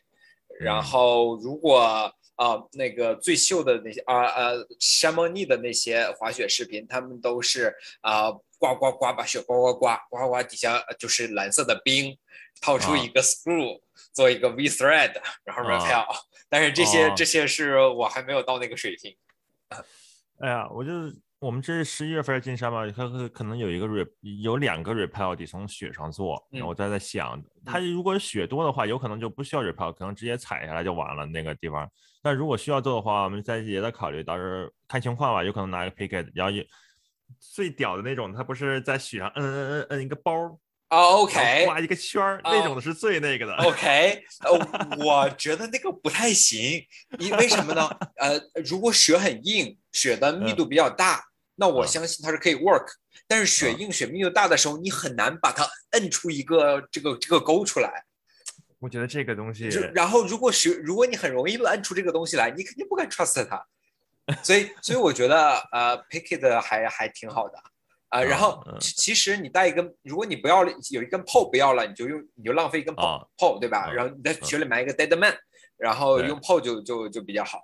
[0.60, 1.80] 然后如果
[2.36, 12.16] 啊那个最秀的那些啊呃山莫尼的那些滑雪视频，他们都是啊刮刮刮把雪刮刮刮刮刮底下就是蓝色的冰，
[12.62, 13.82] 套出一个 screw
[14.14, 16.06] 做一个 V thread，然后 repel。
[16.48, 19.18] 但是这些这些是我还没有到那个水平。
[20.40, 20.92] 哎呀，我就。
[21.42, 24.08] 我们这十一月份进山嘛，可可可能有一个 rep
[24.44, 31.90] 有两个 repel 得从雪上做，然后我在在想，它如果雪多的话，有可能就不需要 repel，可能直接踩下来就完了那个地方。
[32.22, 36.56] 但如果需要做的话，我们再也在考虑，到时候看情况吧，有可能拿一个 picket，然后
[37.40, 46.86] 最屌的那种，它不是在雪上摁摁摁摁一个包，OK，画一个圈儿，那种的是最那个的，OK，呃，我觉得那个不太行，
[47.18, 47.90] 因为什么呢？
[48.18, 51.24] 呃，如果雪很硬，雪的密度比较大。
[51.62, 52.88] 那我相信它是可以 work，
[53.28, 58.04] 但是雪硬、雪密度大的时候，你很难把它摁出一个这个这个沟出来。
[58.80, 63.64] 我觉得这个东西，然后如果是，如果你很容易摁出这个东西来，你肯定不敢 trust 它。
[64.42, 67.60] 所以， 所以我觉得呃，picket 还还挺好的
[68.10, 68.24] 啊。
[68.24, 73.92] 然后其实你带一根，如果你不要有一根 pole 不要了，你就用你就浪费一根 pole pole 对吧？
[73.94, 75.38] 然后你在雪里埋一个 dead man，
[75.78, 77.62] 然后用 pole 就就就比较好。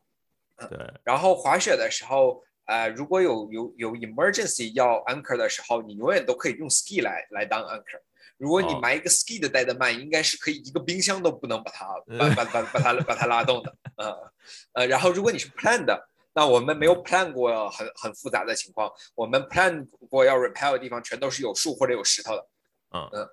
[0.70, 0.78] 对。
[1.04, 2.44] 然后滑雪的时候。
[2.68, 8.00] 呃，如果有有有 emergency 要 anchor 的时候，你永远都可以用 ski 来来当 anchor。
[8.38, 11.88] 如果你埋一个 ski 的带的慢，应该是可以一个冰箱都不能把它
[12.20, 13.76] 把把把把它把它拉动的。
[13.96, 14.32] 呃
[14.74, 22.48] 呃，然后如果你是 plan 的，那我们没有 plan 过很很复杂的情况，我们 plan 过要 repair 的地方全都是有树或者有石头的。
[22.92, 23.30] 嗯嗯，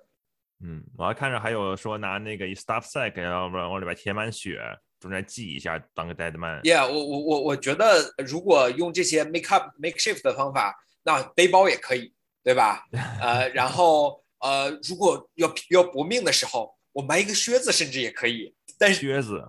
[0.63, 4.59] 嗯，我还看着还有说拿那个 stop sack，要不然往里边填满雪，
[5.05, 6.59] 中间记一下当个 dead man。
[6.63, 12.11] Yeah，我我我我觉得如果用这些 make up makeshift 的方法，那背包也可以，
[12.43, 12.87] 对吧？
[13.21, 18.55] 呃，然后呃，如果要要搏命的时候，我埋一个靴子甚至也可以。
[18.79, 19.43] 但是靴子，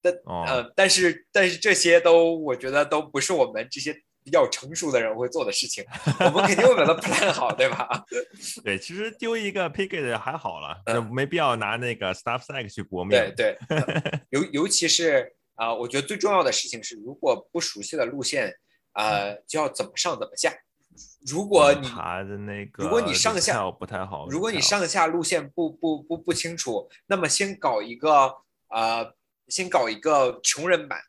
[0.00, 3.92] 但哦，呃，但是但是这些都我觉得都不是我们这些
[4.24, 5.84] 比较成熟的人会做的事情。
[6.20, 7.88] 我们肯定会把它 plan 好，对吧？
[8.64, 13.10] 对，其实丢一个 picket 还好了，嗯没必要拿那个 staff sack 去搏命。
[13.10, 18.54] 对对， 呃尤尤其是啊、呃我觉得最重要的事情是，如果不熟悉的路线，
[18.94, 20.52] 呃，就要怎么上怎么下。
[21.26, 28.30] 如果你爬的那个，如果你上下不太好，如果你上下路线不不不不清楚，那么先搞一个
[28.68, 29.14] 呃，
[29.48, 31.00] 先搞一个穷人版，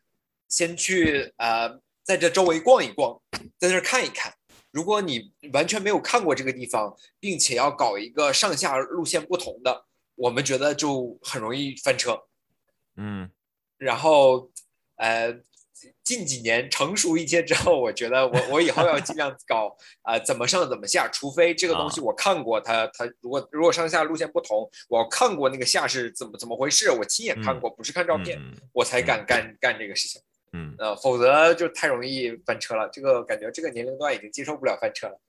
[0.48, 3.18] 先去呃在这周围逛一逛，
[3.58, 4.32] 在这儿看一看。
[4.70, 9.86] 如果你完全没有看过这个地方，并且要搞一个上下路线不同的，
[10.16, 12.20] 我们觉得就很容易翻车。
[12.96, 13.30] 嗯，
[13.78, 14.50] 然后
[14.96, 15.32] 呃，
[16.02, 30.20] 近几年成熟一些之后，我觉得我我以后要尽量搞啊、呃怎么上怎么下，除非这个东西我看过它它如果如果上下路线不同，我看过那个下是怎么怎么回事，我亲眼看过，不是看照片，嗯我才敢干干这个事情。
[30.54, 32.88] 嗯，呃，否则就太容易翻车了。
[32.92, 35.20] 这个感觉这个年龄段已经接受不了翻车了。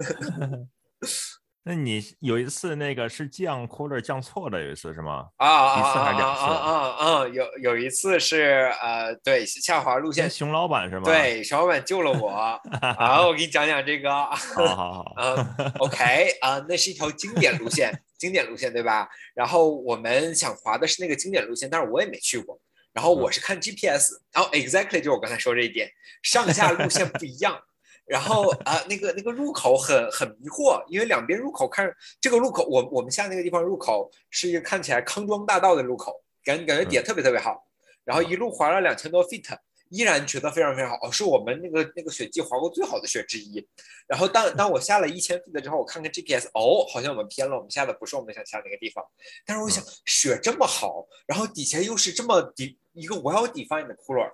[1.62, 5.28] 那你有一次那个是降 cooler 降错了，有一次是吗？
[5.36, 7.28] 啊啊啊啊啊啊啊！
[7.28, 12.30] 有有一次是呃，对下滑路线，熊老板是吗？，对熊老板救了我
[12.96, 13.26] 啊！
[13.26, 14.10] 我给你讲讲这个。
[14.10, 19.06] 好好好，啊、o k 啊、那是一条经典路线，经典路线对吧？
[19.34, 22.58] 然后我们想滑的是那个经典路线，但是我也没去过。
[22.92, 25.90] 然后我是看 GPS，、然后 exactly 就是我刚才说这一点，
[26.22, 27.60] 上下路线不一样。
[28.06, 31.88] 然后啊、那个那个入口很很迷惑，因为两边入口看
[32.20, 37.64] 这个入口，我我们下那个地方入口是一个看起来康庄大道的入口，感感觉底下特别特别好。
[38.02, 39.56] 然后一路滑了两千多 feet，
[39.90, 43.64] 依然觉得非常非常好，哦，是我们那个那个雪季滑过最好的雪之一。
[44.08, 49.04] 然后当当我下了一千 feet 之后，我看看 GPS，哦，好像我们偏了，我们下的不是我们想下那个地方。
[49.46, 54.30] 但是我想，雪这么好，然后底下又是这么底一个 well defined 的 cooler，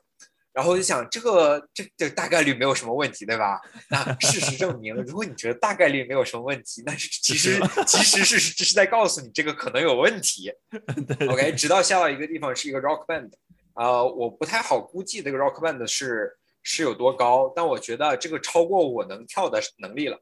[0.53, 3.61] 然后我就想，这个这这大概率没有什么问题，对吧？
[3.91, 10.51] 那事实证明，如果你觉得大概率没有什么问题，那是其实其实是这是在告诉你这个可能有问题。
[11.29, 13.31] OK，直到下到一个地方是一个 rock band，
[13.75, 20.19] 啊、我不太好估计这个 rock band 是是有多高，但我觉得这个超过我能跳的能力了，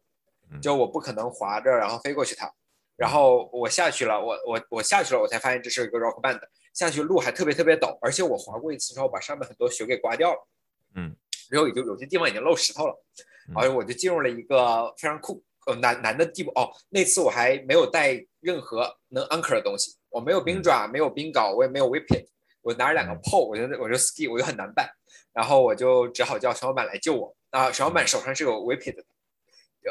[0.50, 2.52] 嗯就我不可能滑着然后飞过去它，
[2.96, 6.40] 然后我下去了，我我我下去了，我才发现这是一个 rock band，
[6.74, 10.48] 下去路还特别特别陡，而且我滑过一次之后把上面很多雪给刮掉了，
[10.96, 11.16] 嗯，
[11.48, 13.04] 然后也就有些地方已经露石头了，
[13.48, 22.28] 嗯而且我就进入了一个非常酷呃难难的地步哦，那次我还没有带任何能 anchor 的东西，我没有冰爪，没有冰镐，我也没有 whip it，
[22.60, 24.90] 我拿着两个嗯 pole，我就我就 ski，我就很难办，
[25.32, 29.04] 然后我就只好叫小伙伴来救我啊，小伙伴手上是有 whip it 的。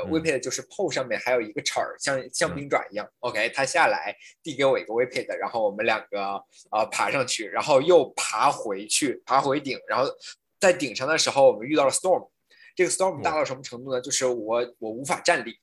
[0.06, 3.08] 嗯 whip it 就是 pole 上面还有一个齿儿，像像嗯冰爪一样。
[3.20, 10.10] OK，他下来递给我一个 whip it，然后我们两个呃爬上去，然后又爬回去，爬回顶，然后
[10.60, 12.30] 在顶上的时候，我们遇到了 storm。
[12.76, 14.02] 这个 storm 大到什么程度呢？
[14.02, 15.60] 就是我我无法站立，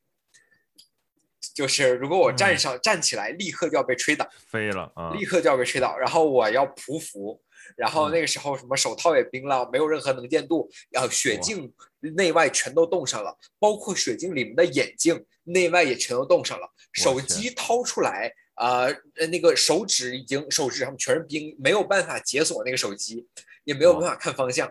[1.54, 7.40] 就是如果我站上、站起来，立刻就要被吹倒，飞了啊，立刻就要被吹倒，然后我要匍匐。
[7.76, 16.68] 然后嗯那个时候什么手套也冰了，没有任何能见度，然后雪镜内外全都冻上了，包括雪镜里面的眼镜内外也全都冻上了。
[16.92, 18.82] 手机掏出来，啊，
[19.16, 23.26] 呃那个手指已经手指上全是冰，没有办法解锁那个手机，
[23.64, 24.70] 也没有办法看方向。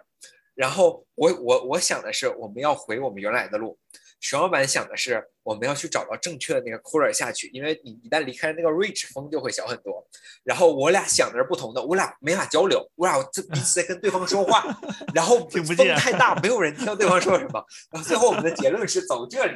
[0.55, 3.79] 然后我我我想的是，我们要回我们原来的路。
[4.19, 10.05] 徐老板想的是，我们要去找到正确的那个 cooler 下去，因为你一旦离开那个 reach，风就会小很多。
[10.43, 14.65] 然后我俩想的是不同的，我俩没法交流，我俩这彼此在跟对方说话，
[15.15, 15.63] 然后风
[15.95, 17.63] 太大，没有人听到对方说什么。
[17.91, 19.55] 然后最后我们的结论是走这里。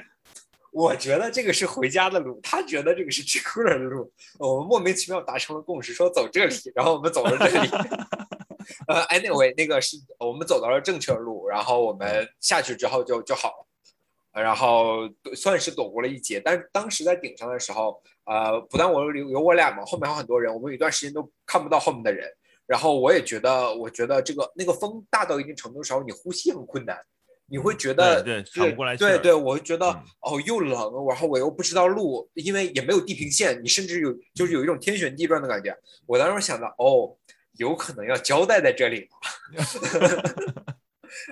[0.71, 7.69] 我觉得这个是回家的路，他觉得这个是去 cooler 的路，我们莫名其妙达成了共识，说走这里，然后我们走了这里。
[8.87, 13.67] 呃，anyway，那个是我们走到了正确的路，然后我们下去之后就就好了。
[14.33, 22.27] 然后算是躲过了一劫，但是当时在顶上的时候，呃，不但我有有我俩嘛，后面还有很多人，我们有一段时间都看不到后面的人。
[22.65, 26.97] 然后我也觉得，我觉得这个那个风大到一定程度的时候，你呼吸很困难，
[27.45, 30.69] 你会觉得对对喘不过来气对对，我会觉得、嗯哦又冷，
[31.09, 35.77] 然后我又不知道路，因为也没有地平线，你甚至有就是有一种天旋地转的感觉。
[36.05, 37.13] 我当时想到，哦，
[37.57, 40.63] 有可能要交代在这里了。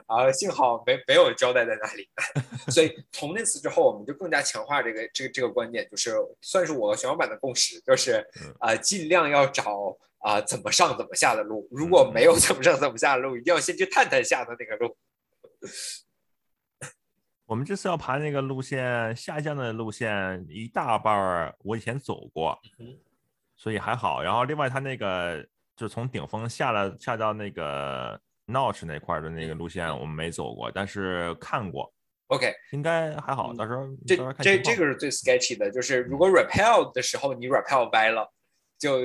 [0.05, 2.07] 啊，幸好没没有交代在那里。
[2.71, 8.25] 所以从那次之后，我们就更加强化这个这个这个观点，就是算是我和熊老板的共识，就是
[8.59, 11.67] 啊，尽量要找啊怎么上怎么下的路。
[11.71, 14.97] 如果没有怎么上怎么下的路，一定要先去探探下的那个路。
[17.45, 22.57] 我们这次要爬那个路线，下降的路线一大半儿，我以前走过，
[23.57, 24.23] 所以还好。
[24.23, 28.17] 然后另外，它那个就从顶峰下了下到那个
[28.51, 31.91] Notch 那块的那个路线，我们没走过，但是看过。
[32.27, 33.53] OK，应该还好。
[33.53, 38.31] 到时候这这这个是最 sketchy 的，就是如果 rappel 的时候你 rappel 歪了，
[38.77, 38.99] 就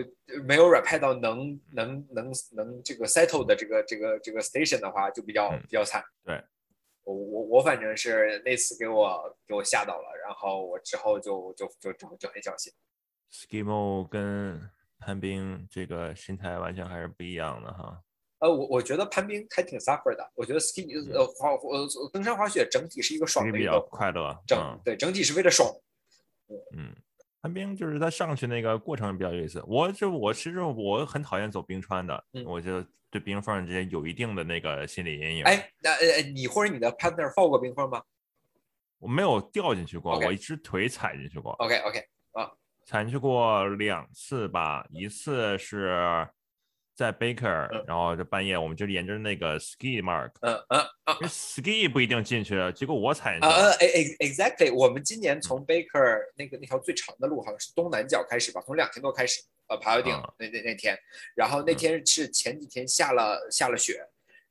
[0.45, 6.03] 没有 rappel 到能能能能这个 settle 的这个这个这个 station 的话，就比较比较惨。
[6.25, 6.43] 对。
[7.05, 12.73] 我我我反正是那次给我给我吓到了，然后我之后就就就就就很小心。
[13.33, 14.61] Skimo 跟
[14.99, 18.03] 攀冰这个心态完全还是不一样的哈。
[18.39, 20.31] 呃，我我觉得攀冰还挺 suffer 的。
[20.35, 24.37] 我觉得 ski 呃滑呃登山滑雪整体是一个爽的运动，快乐。
[24.47, 25.69] 整对整体是为了爽。
[26.77, 26.95] 嗯，
[27.43, 29.63] 攀冰就是它上去那个过程比较有意思。
[29.67, 32.85] 我就我其实我很讨厌走冰川的，我就。
[33.09, 35.45] 对冰缝之间有一定的那个心理阴影。
[35.45, 38.03] 哎，那呃，你或者你的 partner 放过冰缝吗？
[38.99, 41.53] 我没有掉进去过，我一只腿踩进去过。
[41.53, 42.51] OK OK 啊，
[42.85, 46.29] 踩进去过两次吧，一次是。
[46.97, 53.39] 在 Baker，然后就半夜，我们就沿着那个 Ski Mark，嗯嗯啊，Ski 不一定进去，结果我踩。
[53.43, 53.87] 呃呃
[54.19, 60.99] ，Exactly，我们今年从 Baker 那个那条最长的路，好像是东南角开始吧，从两天多开始，呃，爬到顶那那那天，
[61.35, 64.01] 然后那天是前几天下了下了雪，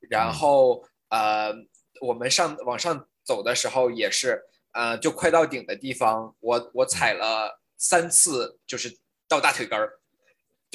[0.07, 1.51] 然后呃，
[1.99, 4.39] 我们上往上走的时候也是，
[4.73, 9.99] 呃，就快到顶的地方，我我踩了三次，就是到大腿根儿。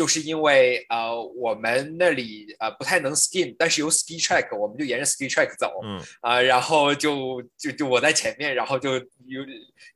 [0.01, 6.01] 就是因为呃我们那里呃不太能 ski，但是有 ski track，我们就沿着 ski track 走，嗯。
[6.22, 9.44] 啊，然后就就就我在前面，然后就有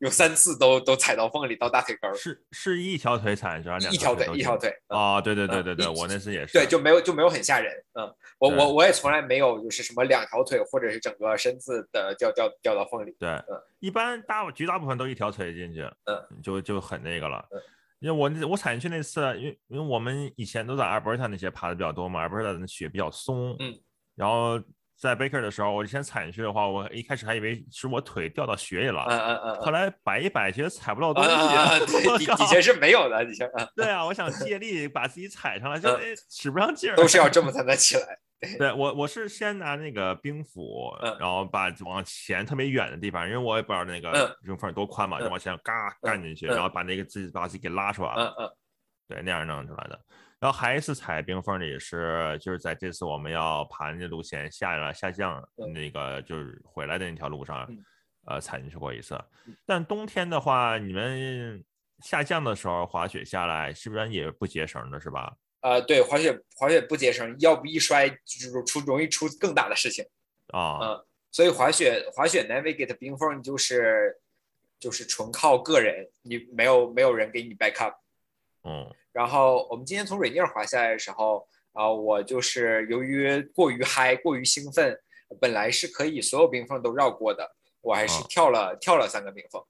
[0.00, 3.78] 有三次都都踩到缝里到大腿根儿，是是一条腿踩是吧？
[3.90, 4.70] 一条腿一条腿。
[4.88, 17.42] 啊，对对对对对，我那次也是，对就没有就没有很吓人，嗯，我我我也从来没有就是什么两条腿或者是整个身子的掉掉掉到缝里，对，嗯，一般大绝大部分都一条腿进去，嗯，就就很那个了。
[18.04, 23.74] 因为我我踩进去那次，因为因为我们以前都在阿尔伯塔那些爬的比较多嘛，阿尔伯塔的雪比较松，嗯，
[24.14, 24.60] 然后
[24.96, 31.28] 在 Baker 的时候，我以前踩进去的话，我一开始还以为是我腿掉到雪里了，嗯嗯嗯，后来摆一摆，觉得踩不到东西，
[32.18, 35.88] 底底下是没有的，底下，对啊，我想借力把自己踩上来，就
[36.30, 38.18] 使不上劲儿，都是要这么才能起来。
[38.58, 38.72] 对。
[38.72, 48.34] 我，我是先拿那个冰斧，然后把往前特别远的地方，因为我也不知道那个冰缝多宽嘛，就往前嘎干进去，然后把那个自己把自己给拉出来了。
[48.38, 48.50] 嗯嗯，
[49.08, 50.00] 对，那样弄出来的。
[50.44, 55.42] 然后还一次踩冰缝的也是，就是在这次我们要爬那路线下来下降
[55.72, 57.66] 那个就是回来的那条路上，
[58.26, 59.18] 呃，踩进去过一次。
[59.64, 61.64] 但冬天的话，你们
[62.00, 65.34] 下降的时候滑雪下来，是不是也不结绳的，是吧？
[65.62, 70.04] 呃，对，滑雪滑雪不结绳，要不一摔就是出容易出更大的事情
[70.48, 70.78] 啊。
[70.82, 74.14] 嗯，所以滑雪滑雪 navigate 冰缝就是
[74.78, 77.94] 就是纯靠个人，你没有没有人给你 back up。
[78.64, 84.98] 嗯，然后我们今天从瑞尼尔滑下来的时候啊，我就是由于过于嗨过于兴奋，
[85.40, 87.50] 本来是可以所有冰缝都绕过的，
[87.80, 89.62] 我还是跳了跳了三个冰缝。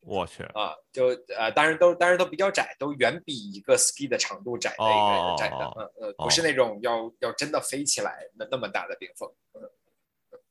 [0.00, 9.28] 我去啊，就呃，当然都当然都比较窄，都远比一个 ski 的长度窄的一个窄的，嗯呃，不是那种要要真的飞起来那那么大的冰缝。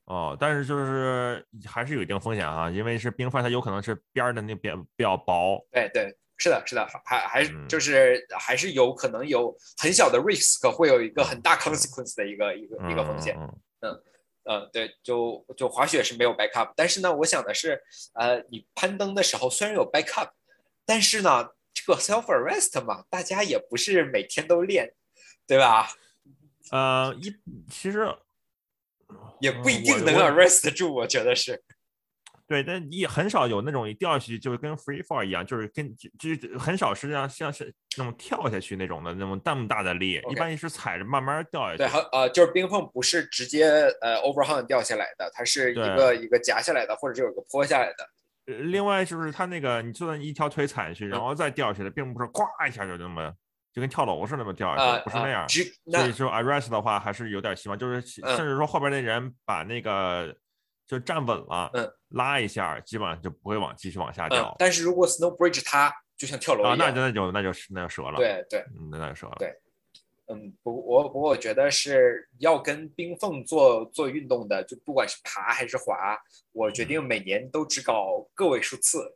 [0.04, 5.66] 哦，但是就是还是有一定风险啊，因为是冰缝，它有可能是边的那边比较薄。
[5.72, 13.38] 对对，是的，是的，还还就是还是有可能有很小的 risk，会有一个很大 consequence 的一个一个一个风险。
[13.82, 14.04] 嗯。
[14.50, 17.84] 嗯，对，就就滑雪是没有 backup，但是呢，我想的是，
[18.14, 20.30] 呃，你攀登的时候虽然有 backup，
[20.86, 24.94] 但是呢，这个 self arrest 嘛，大家也不是每天都练，
[25.46, 25.90] 对吧？
[26.72, 27.36] 呃，一
[27.70, 28.08] 其实
[29.42, 31.62] 也不一定能 arrest 住，我觉得是。
[32.48, 41.78] 对，但也很少有那种一掉下去就是跟 free fall 一样，就是跟就就很少实际上像是那种跳下去那种的那种那么大的力，一般也是踩着慢慢掉下去。
[41.80, 43.66] 对，呃，就是冰缝不是直接
[44.00, 48.08] 呃 overhang 掉下来的，它是一个一个夹下来的，或者就有个坡下来的。
[48.46, 53.30] 另外就是它那个，你就算一条腿踩下去，然后再掉下来，并不是咵一下就那么
[53.74, 55.46] 就跟跳楼似的那么掉下去，不是那样。
[55.50, 60.34] 所以说 arrest 的话还是有点希望，就是甚至说后边那人把那个。
[60.88, 64.56] 就站稳了，嗯，拉一下，基本上就不会往继续往下掉。
[64.58, 68.18] 但是如果 snow bridge 它就像跳楼一样，那就那就那就那就折了。
[68.18, 69.36] 对对，那就折了。
[69.38, 69.54] 对，
[70.28, 76.18] 嗯，不，我不过我觉得是要跟冰缝做做运动的，就不管是爬还是滑，
[76.54, 79.16] 我决定每年都只搞个位数次。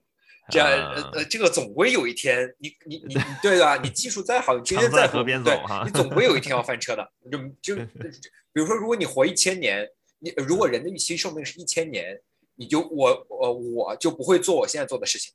[0.50, 3.78] 这样，呃呃，这个总归有一天，你你你你，对吧？
[3.78, 7.10] 你技术再好，你天天 在河边走哈，你总归有一天要翻车的。
[7.32, 7.86] 就就
[8.52, 9.88] 比如说，如果你活一千年，
[10.24, 12.18] 你如果人的预期寿命是一千年，
[12.56, 15.34] 你就我我我就不会做我现在做的事情。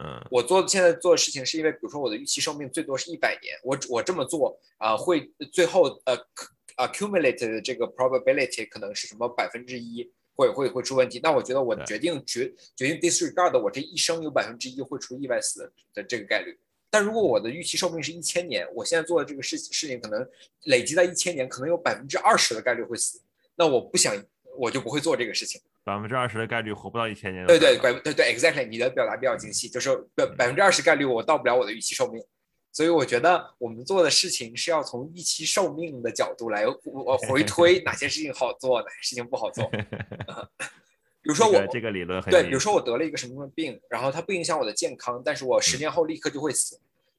[0.00, 6.14] 嗯，我做现在做的事情是因为，比如说我的预期寿命最多是一百年，我我这么做啊，会最后呃
[6.76, 10.12] accumulate 的这个 probability 可能是什么百分之一。
[10.38, 16.54] 会会会出问题，那我觉得我决定决决定 disregard 我这一生有百分之一会出意外死的这个概率。
[16.90, 20.28] 但如果我的预期寿命是一千年，我现在做的这个事事情可能
[20.64, 23.18] 累积在一千年，可能有百分之二十的概率会死。
[23.56, 24.14] 那我不想，
[24.56, 25.60] 我就不会做这个事情。
[25.84, 27.46] 百分之二十的概率活不到一千年。
[27.46, 32.22] 对对对对对，exactly，你的表达比较精细，就是百百分之二十概率我到不了我的预期寿命。
[32.72, 39.70] 所以我觉得我们做的事情是要从预期寿命的角度来我回推 哪些事情好做，哪些事情不好做。
[41.22, 46.78] 比如说我这个理论很对，比如说我得了一个什么病，然后它不影响我的健康，但是我十年后立刻就会死。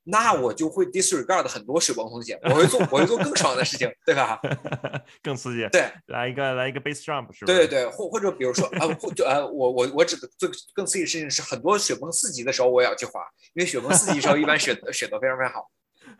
[0.09, 4.39] 那我就会 disregard 很多水崩风险，我会做我会做更爽的事情，对吧？
[5.21, 5.67] 更刺激。
[5.69, 7.47] 对，来一个来一个 base jump 是吧？
[7.47, 13.19] 对对对，或或者比如说啊，或就呃，我我我指的最更刺激的事情是，很多雪崩四级的时候我也要去滑，
[13.53, 15.69] 因为雪崩四级的时候一般雪 雪都非常非常好。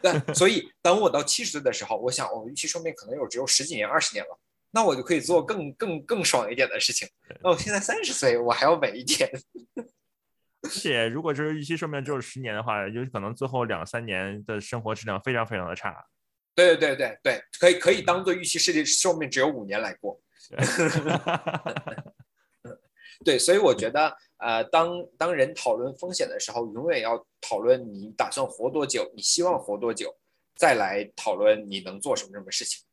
[0.02, 4.38] 对，所以等我到七十岁的时候，我想我预期寿命可能有只有十几年、二十年了，
[4.72, 7.08] 那我就可以做更更更爽一点的事情。
[7.42, 9.30] 那我现在三十岁，我还要每一天。
[10.68, 16.06] 而且，如果是预期寿命只有十年的话，有可能最后两三年的生活质量非常非常的差。
[16.54, 20.20] 对对对对对，可以可以当做预期世界寿命只有五年来过。
[23.24, 30.16] 对，所以我觉得，呃，当当人讨论风险的时候，永远要讨论你打算活多久，你希望活多久，
[30.56, 32.84] 再来讨论你能做什么什么事情。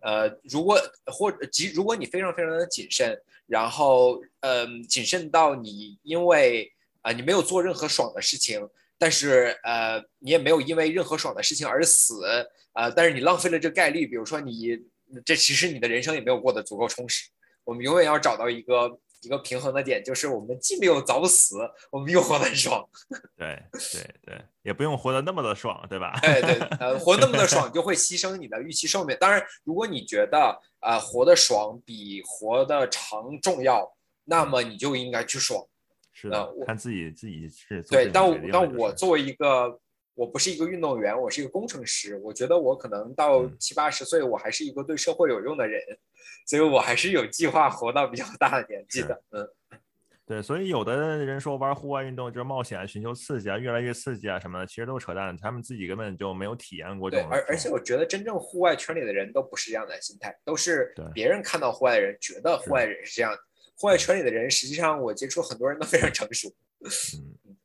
[0.00, 6.73] 呃，如果或者即如果你非常非常的谨慎，然后嗯，谨慎到你因为
[7.04, 8.66] 啊，你没有做任何爽的事情，
[8.98, 12.24] 但是呃，你也没有因为任何爽的事情而死，
[12.72, 14.78] 呃，但是你浪费了这概率，比如说你
[15.22, 17.28] 这其实你的人生也没有过得足够充实。
[17.62, 21.56] 我们永远要找到一个一个平衡的点，就是我们既没有早死，
[21.90, 22.86] 我们又活得很爽。
[23.36, 26.18] 对对对，也不用活得那么的爽，对吧？
[26.22, 29.16] 对对，呃，活那么的爽 就会牺牲你的预期寿命。
[29.20, 33.94] 当然，如果你觉得啊活得爽比活得长重要，
[34.24, 35.66] 那么你就应该去爽。
[36.16, 39.78] 是的，看自己自己是对，但我但我作为一个，
[40.14, 42.16] 我不是一个运动员，我是一个工程师。
[42.22, 45.82] 我觉得我可能到七八十岁，我还是一个对社会有用的人，
[46.46, 49.20] 所以我还是有计划活到比较大的年纪的。
[49.32, 49.48] 嗯，
[50.24, 55.36] 对，所以有的人说玩户外运动就是冒险、寻求刺激啊，越来越刺激啊什么的，其实都是扯淡。
[55.36, 57.28] 他们自己根本就没有体验过这种。
[57.28, 63.38] 而而且我觉得真正户外圈里的人都不是这样的心态，都是别人看到户外的人觉得户外人是这样的。
[63.76, 66.54] 户外圈里的人，实际上我接触很多人都非常成熟。
[67.16, 67.56] 嗯，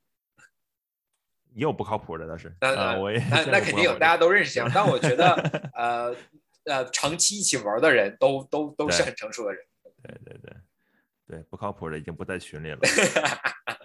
[1.53, 2.53] 也有不靠谱的，倒是。
[2.61, 4.71] 那我也那那肯定有，大家都认识这样。
[4.73, 5.33] 但我觉得，
[5.73, 6.15] 呃
[6.65, 9.63] 呃，长期一起玩的人都都都是很成熟的人。
[10.01, 10.53] 对对对
[11.27, 12.79] 对，不靠谱的已经不在群里了。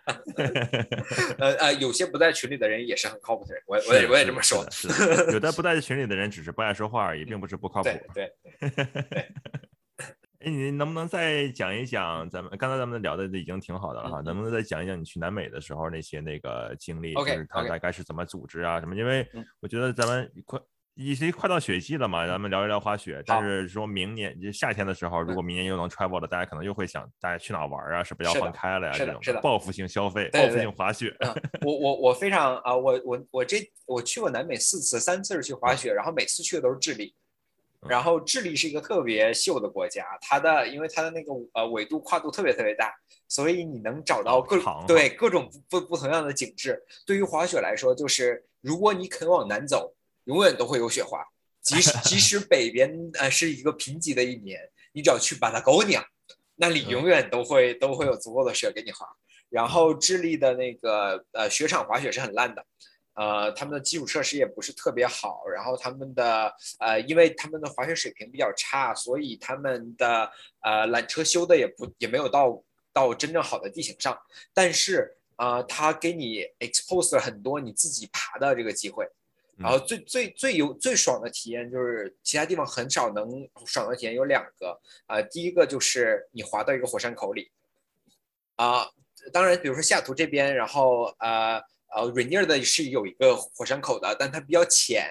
[1.38, 4.66] 呃呃，有些不在群里的人也是很靠谱的人，我我也我也这么说。
[4.70, 4.88] 是
[5.32, 7.90] 有的不在群里的人只是不爱说话而已，并不是不靠谱。
[8.14, 8.32] 对。
[10.44, 14.20] 哎，你能不能再讲一讲咱们刚才咱们聊的已经挺好的了哈？
[14.20, 17.14] 能不能再讲一讲你去南美的时候那些那个经历？
[17.14, 18.94] 就是它大概是怎么组织啊什么？
[18.94, 19.26] 因为
[19.60, 20.60] 我觉得咱们快
[20.96, 23.22] 已经快到雪季了嘛，咱们聊一聊滑雪。
[23.26, 28.04] 但是说明年就夏天的时候，如果明年又能 travel 了，大家可能又会想大家去哪玩啊？
[28.04, 28.92] 是不是要放开了呀？
[28.92, 31.16] 这种报复性消费，报复性滑雪。
[31.64, 37.14] 我我我非常啊，我我我这我去过南美四次，三次是去滑雪，然后每次去的都是智利。
[37.88, 42.94] 然后智利是一个特别秀的国家，它的因为它的那个呃纬度跨度特别特别大，
[43.28, 46.82] 所以你能找到各对各种不不同样的景致。
[47.06, 51.18] 对于滑雪来说，就是如果你肯往南走，永远都会有雪滑。
[51.62, 54.60] 即使即使 北边呃是一个贫瘠的一年，
[54.92, 56.06] 你只要去巴达高尼亚，
[56.56, 59.06] 那里永远都会都会有足够的雪给你滑。
[59.50, 62.64] 然后智利的那个呃雪场滑雪是很烂的。
[63.14, 70.28] 呃，他们的基础设施也不是特别好，然后他们的呃，因为他们的滑雪水平比较差，所以他们的
[70.62, 72.60] 呃缆车修的也不也没有到
[72.92, 74.18] 到真正好的地形上。
[74.52, 79.08] 但是啊，他给你 expose 了很多你自己爬的这个机会，
[79.56, 87.52] 然后最最最有最爽的体验就是其他地方很少能爽的体验有两个啊，第一个就是你滑到一个火山口里
[88.56, 88.90] 啊，
[89.32, 91.62] 当然比如说西雅图这边，然后呃。
[91.94, 95.06] 呃，Renee 的是有一个火山口的，但它比较浅，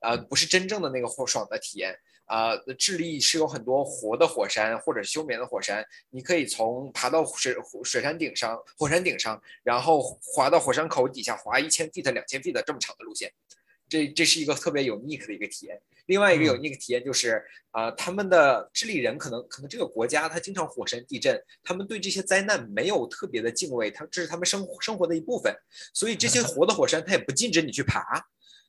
[0.00, 1.98] 呃，不是真正的那个火爽的体验。
[2.26, 13.32] 啊，智利是有很多活的火山或者休眠的火山，你可以从爬到水水山顶上，火山顶上，然后滑到火山口底下，滑一千 feet、两千 feet 这么长的路线，
[13.88, 15.80] 这这是一个特别有 unique 的一个体验。
[16.06, 25.52] 另外一个有 unique 体验就是，啊，他们的智利人可能可能这个国家他经常火山地震，他们对这些灾难没有特别的敬畏，他这是他们生生活的一部分，
[25.92, 28.02] 所以这些活的火山它也不禁止你去爬。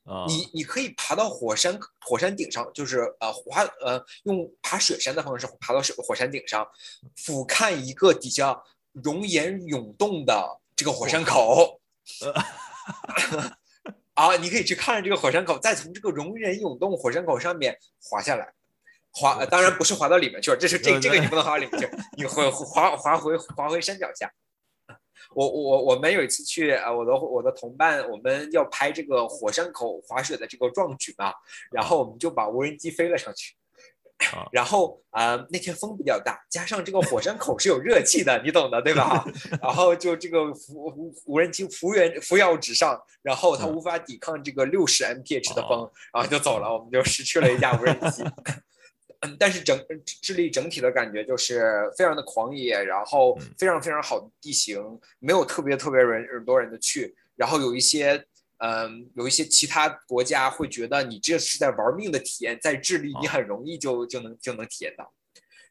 [0.26, 6.66] 你你可以爬到火山火山顶上，就是呃滑呃用爬雪山的方式爬到火火山顶上，
[7.14, 8.58] 俯瞰一个底下
[8.92, 11.80] 熔岩涌动的这个火山口。
[14.18, 18.52] 啊，你可以去看这个火山口，再从这个熔岩涌动火山口上面滑下来，
[19.12, 24.28] 滑当然不是滑到里面去了，这是这这个你不能滑到里面去，你会滑滑回滑回山脚下。
[25.36, 31.32] 我我我们有一次去啊，我的我的同伴，我们要拍这个火山口滑雪的这个壮举嘛，
[31.70, 33.54] 然后我们就把无人机飞了上去，
[34.52, 39.24] 然后啊那天风比较大，加上这个火山口是有热气的，你懂的对吧？
[39.62, 40.44] 然后就这个
[40.74, 48.24] 无无人机扶员扶摇直上，然后它无法抵抗这个六十 mph 的风，然后就走了，我们就失去了一架无人机。
[49.20, 49.76] 嗯，但是整
[50.22, 54.80] 智利整体的感觉就是非常的狂野，然后非常非常好的地形，
[55.18, 58.24] 没有特别特别人多人的去，然后有一些
[58.58, 65.12] 嗯，有一些其他国家会觉得你这是在玩命的体验，在智利你很容易就就能就能体验到，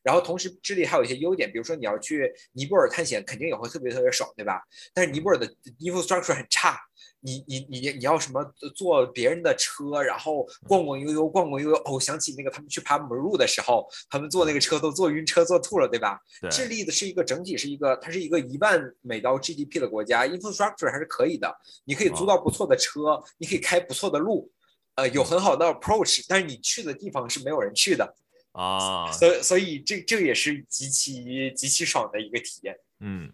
[0.03, 4.61] 然后同时智利还有一些优点，比如说你要去尼泊尔探险，肯定也会特别特别爽，对吧？
[4.93, 5.45] 但是尼泊尔的
[5.79, 6.79] infrastructure 很差。
[7.21, 8.43] 你你你你要什么
[8.75, 11.75] 坐别人的车，然后逛逛悠悠，逛逛悠悠。
[11.85, 16.19] 哦，想起那个他们去爬母路的时候，他们坐那个车都坐晕车，坐吐了，对吧？
[16.51, 21.53] 智利的是一个整体是一个，它是一个一万美刀 GDP 的国家，infrastructure 还是可以的。
[21.85, 24.51] 你可以租到不错的车，你可以开不错的路，
[24.95, 28.15] 呃，有很好的 approach，但是你去的地方是没有人去的
[28.51, 29.11] 啊。
[29.11, 32.77] 所以所以这这也是极其极其爽的一个体验。
[32.99, 33.31] 嗯。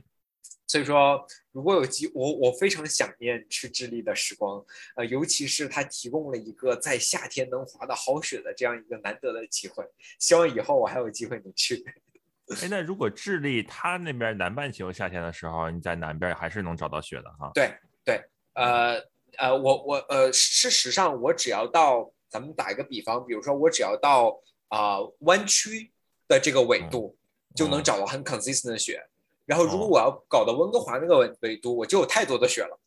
[0.74, 4.60] 所以说，如果有机，我我非常想念去智利的时光，
[4.96, 9.86] 呃，尤其是它提供了一个在夏天能滑到好雪的这样一个难得的机会。
[10.18, 11.86] 希望以后我还有机会能去。
[12.60, 17.52] 哎，那如果智利它那边南半球夏天的时候，你在南边还是能找到雪的哈？
[17.54, 17.72] 对
[18.04, 18.20] 对，
[18.56, 19.00] 呃
[19.38, 25.92] 呃，我我呃，事实上我只要到，咱们打一个比方，比如说我只要到啊湾区
[26.28, 27.16] 的这个纬度，
[27.56, 29.00] 就能找到很 consistent 的雪。
[29.46, 32.80] 然后，如果我要搞到温哥华那个纬纬度，我就有太多的雪了。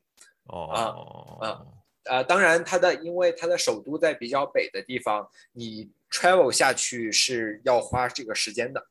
[0.44, 1.66] 哦啊啊
[2.08, 8.86] 呃，当然，它的因为它的首都在比较北的地方，你 travel 下去是要花这个时间的。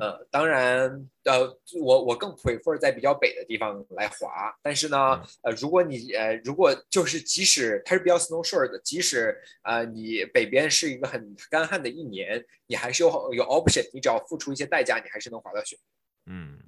[0.00, 4.52] 呃，当然，呃，我我更 prefer 在比较北的地方来滑。
[4.60, 15.78] 但是呢，呃，如果你呃，如果就是即使它是比较 snowshore 的，即使呃，你北边是一个很干旱的一年，你还是有有 option，你只要付出一些代价，你还是能滑到雪。
[16.26, 16.58] 嗯。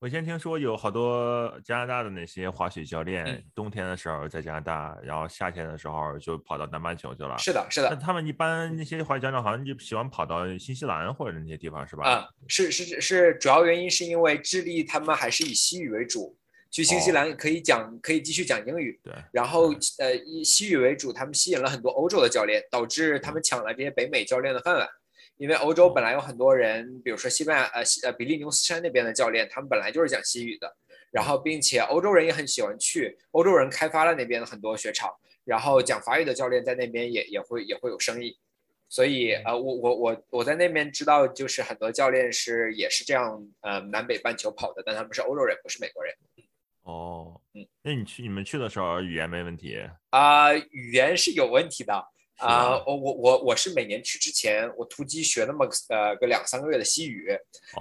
[0.00, 7.36] 我先听说有好多加拿大的那些滑雪教练，冬天的时候在加拿大，然后夏天的时候就跑到南半球去了。
[7.36, 7.90] 是的，是的。
[7.90, 12.08] 那他们一般那些滑雪教练好像就喜欢跑到新西兰或者那些地方，是吧？
[12.08, 16.34] 啊，是是是，主要原因是因为智利他们还是以西语为主，
[16.70, 18.98] 去新西兰可以讲可以继续讲英语。
[19.04, 19.12] 对。
[19.30, 24.88] 然后呃以西语为主，他们吸引了很多欧洲的教练，导致他们抢了这些北美教练的饭碗。
[25.40, 30.76] 因为欧洲本来有很多人，比如说西班牙、呃西呃比利牛斯山那边的教练，他们本来就是讲西语的，
[31.10, 35.10] 然后并且欧洲人也很喜欢去，欧洲人开发了那边的很多雪场，
[35.44, 38.38] 然后讲法语的教练在那边也也会也会有生意，
[38.90, 46.14] 所以呃我我我我在那边知道，就是很多教练是也是这样呃南北半球跑的，但他们是欧洲人，不是美国人。
[46.82, 49.78] 哦，嗯，那你去你们去的时候语言没问题
[50.10, 50.52] 啊？
[50.54, 51.94] 语言是有问题的。
[52.40, 57.28] 啊，我我我我是每年去之前，我突击学那么呃个两三个月的西语，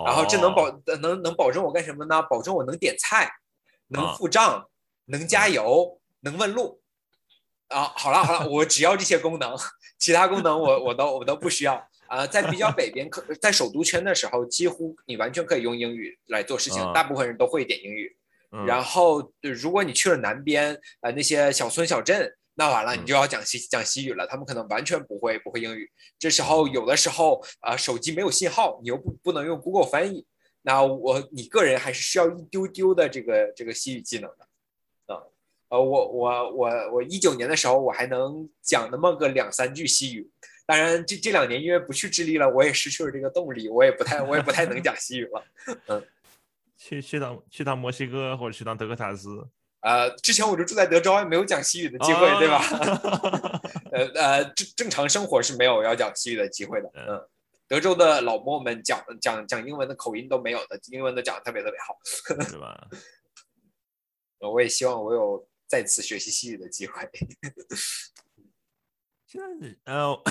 [0.06, 0.70] 然后这能保
[1.02, 2.22] 能能保证我干什么呢？
[2.24, 3.32] 保证我能点菜，
[3.88, 4.70] 能付账，
[5.06, 6.82] 能加油，能问路。
[7.70, 9.56] 啊，好了好了，我只要这些功能，
[9.98, 11.88] 其他功能我我都我都不需要。
[12.08, 18.18] 啊，在比较北边，可在首都圈的时候，几乎你完全可以用英语来做事情，大部分人都会点英语。
[18.66, 22.36] 然后如果你去了南边，呃那些小村小镇。
[22.60, 24.28] 那完了，你就要讲西讲西语了。
[24.28, 25.90] 他们可能完全不会不会英语。
[26.20, 30.26] 这时候有的时候啊，手机没有信号，你又不不能用 Google 翻译。
[30.64, 35.24] 那我你个人还是需要一丢丢的这个这个西语技能的啊。
[35.70, 40.30] 呃，我我我我一九年的时候我还能讲那么个两三句西语。
[40.66, 45.46] 当然这这两年因为不去智利了，我也失去了这个动力，我也不太我也不太能讲西语了。
[45.88, 46.06] 嗯，
[46.76, 49.48] 去去趟去趟墨西哥或者去趟德克萨斯。
[49.82, 52.60] 呃，之前我就住在德州，没有讲西语的机会，对吧？
[53.92, 56.90] 呃呃，正正常生活是没有要讲西语的机会的。
[56.96, 57.28] 嗯，
[57.68, 61.98] 德州的老莫们讲讲讲英文的口音都没有的，英文都讲的特别特别好，
[62.50, 62.88] 是吧？
[64.40, 67.10] 我也希望我有再次学习西语的机会。
[69.28, 69.48] 现在
[69.86, 70.22] 呃。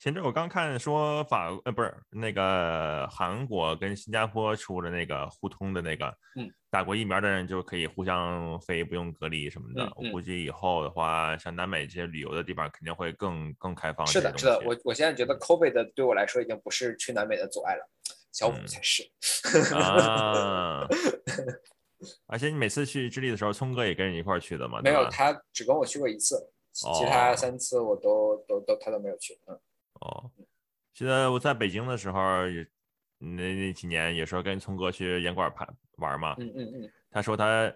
[0.00, 6.06] 前阵我刚看说法呃不是那个韩国跟新加坡出了那个互通的那个，
[6.36, 9.92] 嗯，打过疫苗的人就可以互相飞，不用隔离什么的。
[9.96, 14.06] 我估计以后的话，像南美这些旅游的地方肯定会更更开放。
[14.06, 17.86] 是的，是的，我我现在觉得 COVID 对我来说已经不是去南美的阻碍了，
[18.32, 19.02] 小五才是。
[19.74, 20.88] 啊，
[22.26, 24.80] 而且你每次去智利的时候，聪哥也跟着一块儿去的嘛？
[24.80, 29.60] 没有，他只跟我去过一次，其他三次我都都都他都没有去，嗯。
[30.00, 30.30] 哦，
[30.94, 32.66] 记得我在北京的时候，也
[33.18, 35.68] 那那几年也是跟聪哥去烟馆盘
[35.98, 36.34] 玩嘛。
[36.38, 36.92] 嗯嗯嗯。
[37.10, 37.70] 他说他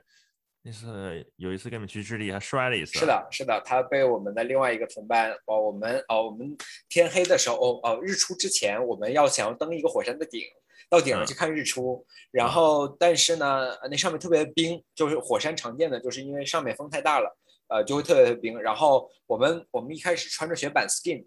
[0.63, 2.99] 那次有一次跟你们去智利，还摔了一次。
[2.99, 6.57] 是的，是的，他被我们的另外一个同伴哦，我们哦，我们
[6.89, 10.41] 天黑的时候哦哦，日出之前我们要想要登一个火山的顶，
[10.89, 12.07] 到顶上去看日出。
[12.31, 17.37] 然后但是呢，那上面特别冰，就是火山常见的，就是因为上面风太大了，
[17.69, 18.59] 呃，就会特别冰。
[18.59, 21.27] 然后我们我们一开始穿着雪板 skin。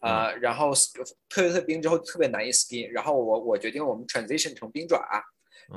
[0.00, 0.72] 呃，然后
[1.28, 5.00] 特别特冰之后特别难以 skin，然后我我决定我们 transition 成冰爪。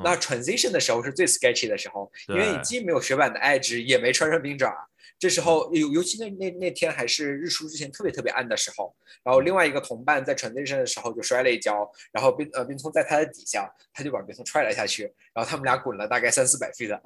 [0.03, 4.71] 那 transition 的时候是最 sketchy 的时候，因为你既没有雪板的 edge，也没穿上冰爪。
[5.19, 17.01] 这时候尤尤其那那那天还是日出之前特别特别暗的时候，然后另外一个同伴在 transition 的时候就摔了一跤，然后冰呃冰聪在他的底下，他就把冰聪踹了下去，然后他们俩滚了大概三四百 feet 的，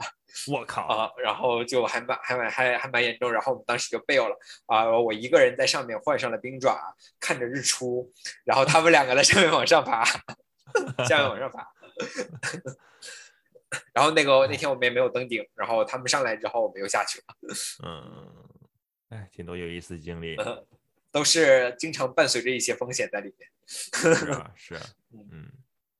[0.51, 4.37] 我靠啊，然后就还蛮还蛮还还蛮严重，然后我们当时就 bail 了
[4.67, 8.11] 啊，我一个人在上面换上了冰爪，看着日出，
[8.43, 10.05] 然后他们两个在上面往上爬，
[11.09, 11.67] 下面往上爬。
[13.93, 17.35] 然后那个那天我们也没有登顶，然后他们上来之后，我们又下去了。
[17.85, 18.33] 嗯，
[19.09, 20.37] 哎，挺多有意思的经历，
[21.11, 23.49] 都是经常伴随着一些风险在里面。
[23.65, 24.81] 是啊，是啊，
[25.13, 25.51] 嗯，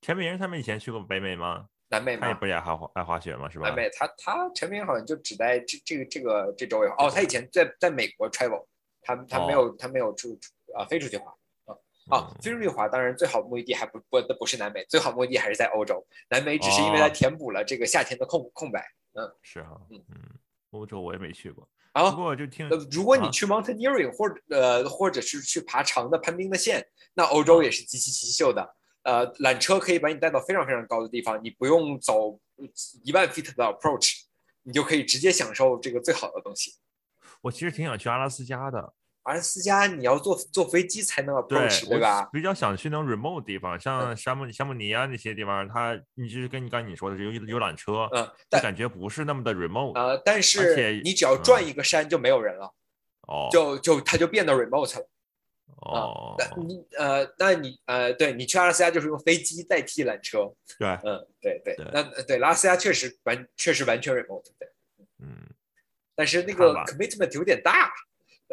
[0.01, 1.67] 陈明他们以前去过北美吗？
[1.89, 3.47] 南美他也不也爱滑爱滑雪吗？
[3.47, 3.67] 是吧？
[3.67, 6.87] 南美，他他陈明好像就只在这这个这个这周围。
[6.97, 8.65] 哦，他以前在在美国 travel，
[9.01, 10.37] 他他没有他没有出
[10.75, 11.31] 啊飞出去滑。
[12.09, 16.05] 啊，飞出去滑，当然最好的目的地还不不不是南美，最好目的地还是在欧洲。
[16.29, 18.85] 南美只是因为它填补了这个夏天的空空白。
[19.13, 20.17] 嗯，是哈，嗯嗯，
[20.71, 21.67] 欧洲我也没去过。
[21.93, 28.75] 啊，不过就听，如果你去 mountaineering 或者呃或者是去爬长的攀冰的线，那欧洲也是极其极秀的。
[29.03, 32.39] 呃，缆车可以把你带到非常非常高的地方，你不用走
[33.03, 34.23] 一万 feet 的 approach，
[34.63, 36.73] 你就可以直接享受这个最好的东西。
[37.41, 38.93] 我其实挺想去阿拉斯加的。
[39.23, 42.29] 阿拉斯加你要坐坐飞机才能 approach，对吧？
[42.31, 49.97] 比较想去那种 remote 地方，像沙姆沙姆尼啊那些地方，它你就是跟你刚你说的有有缆车，嗯，但感觉不是那么的 remote。
[49.97, 52.73] 呃，但是你只要转一个山就没有人了，
[53.27, 55.09] 哦，就就它就变得 remote 了。
[55.77, 64.67] 哦，那你呃，那你呃，对你去阿拉斯加就是用飞机代替缆车，对，嗯，对对，那对拉斯加确实完确实完全 remote，对，
[65.19, 65.49] 嗯，
[66.13, 67.89] 但是那个 commitment 有点大。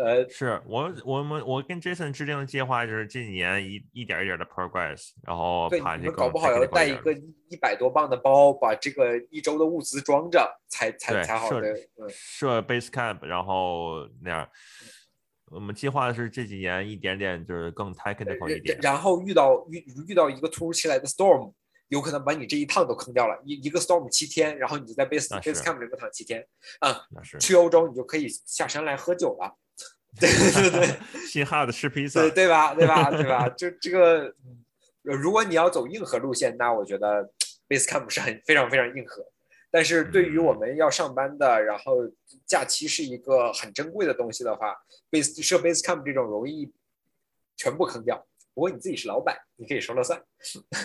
[0.03, 7.13] 呃，是我我们我跟 Jason 制定的计划就是这几年一一点一点的 progress，然后对，你们搞不好要带一个
[7.49, 11.77] 一百多磅的包，把这个一周的物资装着，才才才好的。
[12.09, 14.49] 设 base camp，然后那样。
[15.53, 18.79] 我们计划的是这几年一点点就是更 technical 一点。
[18.81, 21.53] 然后遇到遇遇到一个突如其来的 storm，
[21.89, 23.37] 有可能把你这一趟都坑掉了。
[23.45, 26.47] 一一个 storm 七天，然后你就在 base base camp 里面躺七天。
[26.83, 26.95] 嗯，
[27.41, 29.53] 去欧洲你就可以下山来喝酒了。
[30.19, 30.97] 对对对，
[31.27, 32.75] 新哈的吃披萨，对对吧？
[32.75, 33.11] 对吧？
[33.11, 33.49] 对吧？
[33.51, 34.35] 就这个，
[35.03, 37.31] 如果你要走硬核路线，那我觉得
[37.69, 39.25] base camp 是很非常非常硬核。
[39.71, 41.99] 但是对于我们要上班的，然后
[42.45, 44.75] 假期是一个很珍贵的东西的话
[45.13, 46.73] ，base 设 base camp 这种容易
[47.57, 48.27] 全部坑掉。
[48.61, 50.23] 不过你自己是老板，你可以说了算。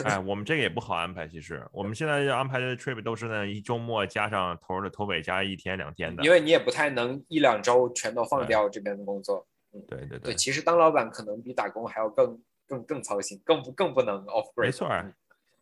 [0.06, 1.28] 哎，我们这个也不好安排。
[1.28, 6.24] 其实我们现在要安排的 trip 都是呢一周末加上头的头尾加一天两天的。
[6.24, 9.46] 因为你也不太能一两周全都放掉这边的工作。
[9.74, 10.34] 嗯，对对对。
[10.36, 14.68] 其实当老板可能比打工还要更更更操心，更不更不能 off break。
[14.68, 14.90] 没错，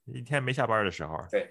[0.05, 1.17] 一天没下班的时候。
[1.31, 1.49] 对，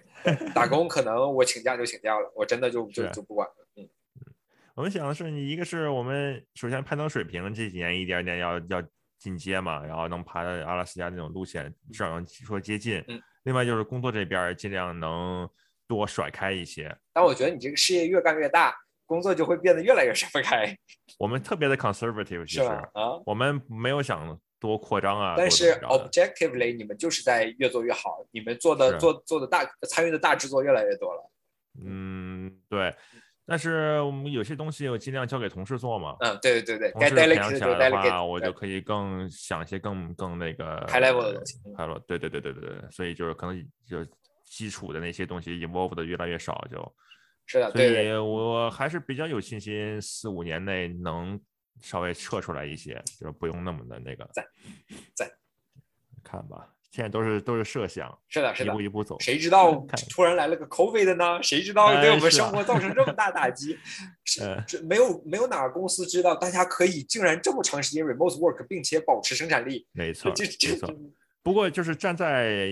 [0.55, 3.55] 打工可能我请假就请假了，我真的就就就不管了。
[3.79, 4.33] 嗯嗯，
[4.77, 8.81] 我们想的是，你一个是我们首先攀登水平这几年一点点要要。
[9.23, 13.03] 进阶嘛，然后能爬到阿拉斯加那种路线，至少能说接近。
[13.07, 15.49] 嗯，另外就是工作这边尽量能
[15.87, 16.93] 多甩开一些。
[17.13, 18.75] 但我觉得你这个事业越干越大，
[19.07, 20.77] 工作就会变得越来越甩不开。
[21.21, 22.83] 我们特别的 conservative，其实啊，
[23.25, 25.37] 我们没有想多扩张啊。
[25.39, 31.31] 但是 objectively，你们就是在越做越好，你们做的做做的大参与的大制作越来越多了。
[31.81, 32.93] 嗯，对。
[33.53, 36.17] 但是我们有些东西我尽量交给同事做嘛。
[36.21, 44.03] 嗯，对对对对，同该事培养起来的话，我就可以更想一些更更那个 High level 的东西嗯 high level，对对对对对对，所以就是可能就
[44.43, 46.79] 基础的那些东西 evolve 的越来越少，就
[47.47, 51.39] 是的，所以我还是比较有信心，四五年内能
[51.83, 54.27] 稍微撤出来一些，就是不用那么的那个。
[54.33, 54.43] 在
[55.15, 55.31] 在
[56.25, 59.19] 看吧，现在都是都是设想，是的是的一步一步走。
[59.19, 59.75] 谁知道
[60.11, 61.43] 突然来了个 COVID 呢？
[61.43, 63.79] 谁知道对我们生活造成这么大打击？
[64.25, 69.87] 是呃这没有没有哪个公司知道大家可以竟然这么长时间 remote work，并且保持生产力。
[69.93, 70.95] 没错，这这没错。
[71.43, 72.69] 不过就是站在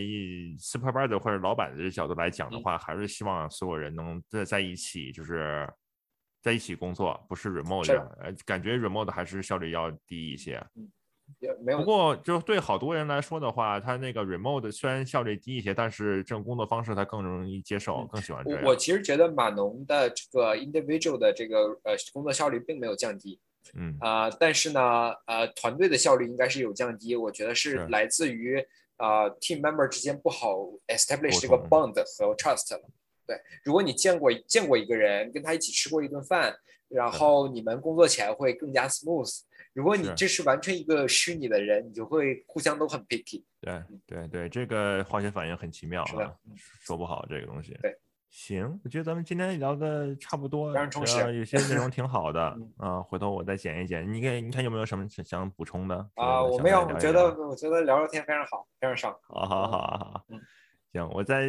[0.59, 5.67] supervisor 或者老板的这角度来讲的嗯话，还是希望所有人能在在一起，就是
[6.43, 8.07] 在一起工作，不是 remote 是这样。
[8.21, 10.63] 呃，感觉 remote 还是效率要低一些。
[11.39, 18.63] 也没有不过，就对好多人来说的话，他那个 remote 虽然效率低一些，但是这种工作方式他更容易接受，嗯更喜欢这样。
[18.65, 23.39] 我我其实觉得码农的这个 individual 的这个呃工作效率并没有降低
[23.75, 24.81] 嗯啊、但是呢，
[25.27, 27.15] 呃，团队的效率应该是有降低。
[27.15, 28.57] 我觉得是是来自于
[28.97, 30.57] 呃 team member 之间不好
[30.89, 32.83] establish 这个 bond 和 trust 了。
[33.27, 36.57] 对，如果你见过见过一个人，跟他一起吃过一顿饭，
[36.89, 39.41] 然后你们工作起来会更加 smooth。
[39.73, 43.45] 如果你是这是完全一个虚拟的人，你就会互相都很 picky。
[43.61, 46.35] 对对对，这个化学反应很奇妙是的啊，
[46.81, 47.79] 说不好这个东西。
[47.83, 47.97] 对，
[48.31, 54.11] 行，我觉得咱们今天聊的差不多，非常充实有些内容 挺好的嗯啊，回头我再剪一剪。
[54.13, 55.97] 你看，你看有没有什么想想补充的？
[56.15, 59.17] 啊、我没有，我觉得我觉得聊聊天非常好，非常爽。
[59.29, 60.41] 好好好好好嗯，
[60.93, 61.47] 行，我在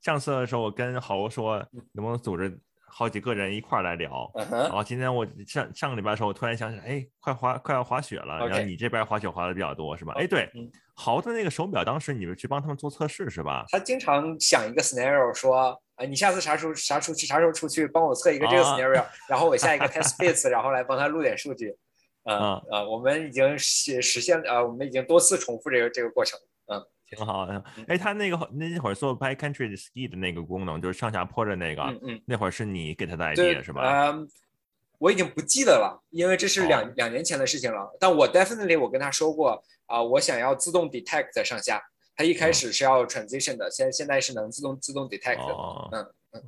[0.00, 4.30] 上次的时候，我跟郝欧说嗯，能不能组织好几个人一块儿来聊。
[4.50, 10.12] 然后今天我上上个礼拜的时候，我突然想起来，哎，快滑快要滑雪了，然后你这边滑雪滑的比较多是吧？
[10.14, 13.64] 哦哎，对嗯，豪的那个手表，当时你们去帮他们做测试是吧？
[13.70, 21.74] 他经常想一个 scenario 说，啊，你下次啥时候啥出去啥时候出去帮我测一个这个啊 scenario， 然后我下一个 test bits，然后来帮他录点数据。
[22.28, 26.36] 嗯啊呃，我们已经实实现呃，我们已经多次重复这个这个过程。
[27.08, 27.84] 挺好的嗯。
[27.88, 34.10] 哎，他那个那会儿做 by country ski 的那个功能，就是上下坡的那个，嗯嗯，那会儿是你给他的对 idea 是吧？
[34.10, 34.28] 嗯，
[34.98, 37.96] 我已经不记得了，因为这是两、哦两年前的事情了。
[38.00, 41.80] 但我 definitely 我跟他说过啊、我想要自动 detect 上下。
[42.16, 45.52] 他一开嗯始是要 transition 的，现现在是能自动自动 detect 的。
[45.52, 46.02] 哦，嗯
[46.32, 46.42] 嗯，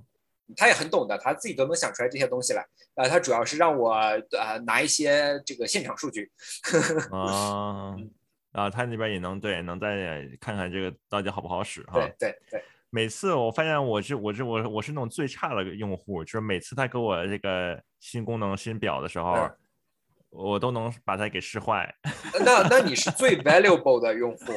[0.56, 2.66] 他也很懂的，他自己都能想出来这些东西来。
[2.94, 6.32] 呃，他主要是让我呃拿一些这个现场数据。
[7.10, 8.10] 啊 嗯，
[8.52, 12.00] 啊，他那边也能对，能再看看这个到底好不好使哈。
[12.00, 19.56] 对对对，每次我发现我是我是我我是那种最差的用户，就是每次他给我这个新功能新表的时候，嗯
[20.30, 21.90] 我都能把它给试坏。
[22.44, 24.52] 那那你是最 valuable 的用户，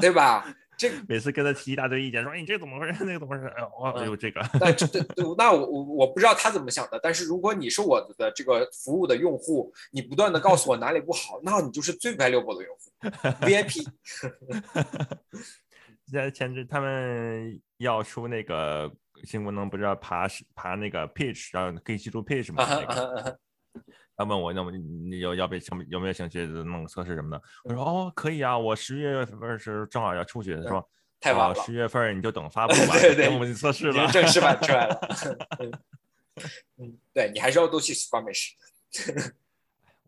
[0.00, 0.44] 对吧？
[0.82, 3.46] 这 每次跟他提一大堆意见，说哎你这怎么回事， 那个怎么回事？
[3.56, 5.06] 哎呦，哇，哎呦这个， 那这这
[5.38, 12.90] 那我我我不知道他怎么想的，但是如果你是我的这个服务的用户，你不断的告诉我哪里不好，那你就是最 valuable 的用户
[13.46, 13.86] ，VIP。
[16.12, 18.92] 在前阵他们要出那个
[19.24, 22.64] 新功能，不是要爬爬那个 pitch，然后可以记住 pitch 嘛？
[22.64, 23.38] 啊哈那个。
[24.16, 27.42] 他问我，那么你有要不什么有没有兴趣弄个测试什么的？
[27.64, 30.54] 我说哦，可以啊，我十月份是正好要出去。
[30.56, 30.90] 他说
[31.20, 34.06] 太晚了，十月份你就等发 布吧，对对 等我们测试了。
[34.12, 35.00] 正式版出来了。
[37.12, 38.52] 对你还是要多去 Squamish。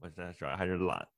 [0.01, 1.09] 我这主要还是懒，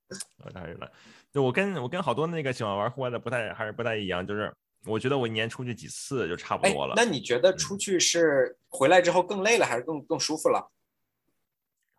[0.45, 0.91] 我是懒。
[1.33, 4.53] 就我跟我跟好多那个喜欢玩户外的不太还是不太一样，就是
[4.85, 6.95] 我觉得我一年出去几次就差不哎多了，。
[6.97, 10.71] 那你觉得出去是回来之后更累了，还是更更舒服了？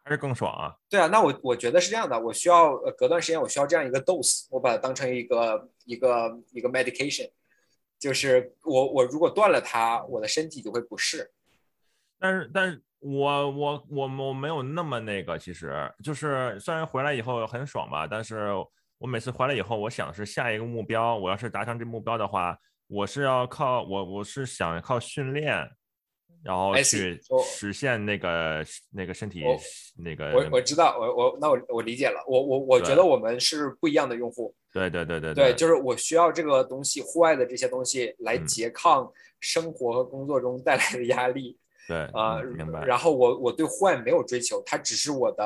[0.07, 0.73] 还是更爽啊。
[0.89, 7.29] 对啊，那我我觉得是这样的，我需要呃隔段时间我需要这样一个 dose，我把它当成一个一个一个 medication，
[7.99, 11.29] 就是我我如果断了它，我的身体就会不适。
[12.17, 18.53] 但是但是我我我我没有那么那个，其实就是虽然回来以后很爽吧，但是
[18.97, 22.57] 我每次回来以后，我想是下一个目标，我要是达成这目标的话，
[22.87, 25.69] 我是要靠我我是想靠训练，
[26.43, 29.43] 然后去实现那个那个身体
[29.97, 34.53] 那个我我知道，我我那我我理解了，我我我觉得我们是不一样的用户。
[34.73, 41.57] 对对对对对，就是我需要这个东西，户外的这些东西来嗯拮抗生活和工作中带来的压力
[41.87, 45.43] 对啊、嗯明白，然后我我对户外没有追求，它只是我的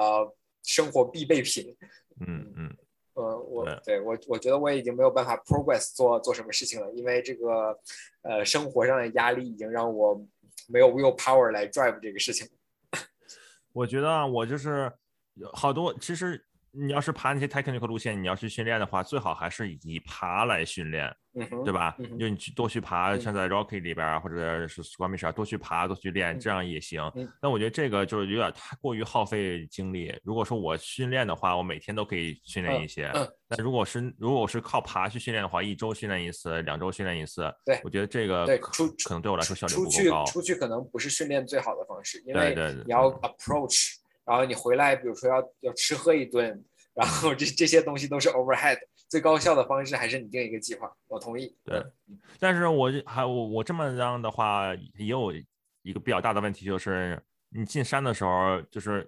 [0.63, 1.75] 生活必备品。
[2.19, 2.75] 嗯嗯
[3.13, 7.77] 呃，我对对我我觉得我已经没有办法 progress 做做什么事情了，因为这个
[8.23, 10.21] 呃生活上的压力已经让我
[10.71, 12.47] 没有 will power 来 drive 这个事情。
[13.73, 14.91] 我觉得啊，我就是
[15.53, 16.43] 好多，其实
[16.73, 21.95] 你要是爬那些 technical 路线，你要去训练的话，最好还是以爬来训练，嗯，对吧？
[22.19, 27.27] 就你去多去爬，嗯像在 Rocky 里边儿啊或者是 Squamish 啊，多去爬，多去练，嗯这样也行嗯。
[27.41, 30.17] 但我觉得这个就是有点太过于耗费精力。
[30.23, 33.07] 如果说我训练的话，我每天都可以训练一些。
[33.13, 40.23] 嗯那如果是如果是靠爬去训练的话，一周训练一次，两周训练一次，对我觉得这个可对出可能对我来说效率不够高。
[40.23, 43.95] 出去可能不是训练最好的方式，因为你要 approach，
[44.31, 46.63] 然后你回来，比如说要要吃喝一顿，
[46.93, 48.77] 然后这这些东西都是 overhead，
[49.09, 50.89] 最高效的方式还是你定一个计划。
[51.09, 51.53] 我同意。
[51.65, 55.33] 对嗯但是我还我我这么样的话，也有
[55.81, 59.05] 一个比较大的问题，就是你进山的时候，就是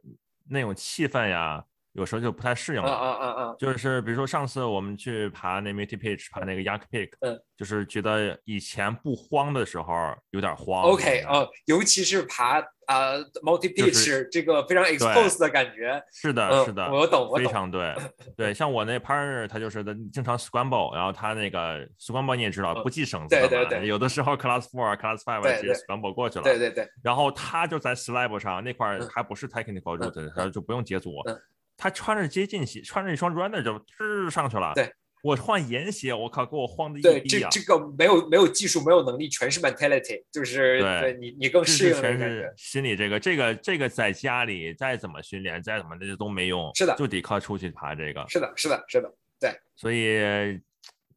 [0.50, 1.64] 那种气氛呀，
[1.94, 2.92] 有时候就不太适应啊了。
[2.92, 3.56] 啊啊啊！
[3.58, 10.84] 就是比如说上次我们去爬那 Multi Pitch，爬那个 Yak Peak，嗯，就是觉得以前不慌的时候有点慌。
[10.84, 16.02] OK 哦、尤其是爬啊、multi 就 pitch 这个非常 exposed 的感觉。
[16.12, 17.96] 是的，嗯是的，我懂我懂非常对，
[18.36, 31.42] 对，像我那 partner，他就是的经常 scramble，然后他那个 scramble 你也知道嗯不系绳子的嘛，对对对有的时候 class four、class five 直接 scramble 过去了，对对对，然后他就在 slab 上那块儿嗯还不是 technical route，、他就不用解组，嗯
[31.76, 34.74] 他穿着接近鞋，穿着一双 runner 就吱上去了。
[34.76, 34.94] 对，
[35.24, 37.50] 我换岩鞋，我靠，给我慌的，一逼啊！
[37.50, 42.54] 这这个没有没有技术，没有能力，全是 mentality，就是对你你更适应是全是。
[42.58, 48.26] 心理这个这个这个在家里再怎么训练，再怎么的都没用，是的就得靠出去爬这个。
[48.28, 49.10] 是的，是的，是的，
[49.40, 50.60] 对所以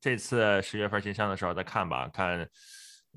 [0.01, 2.39] 这次十月份进山的时候再看吧，看，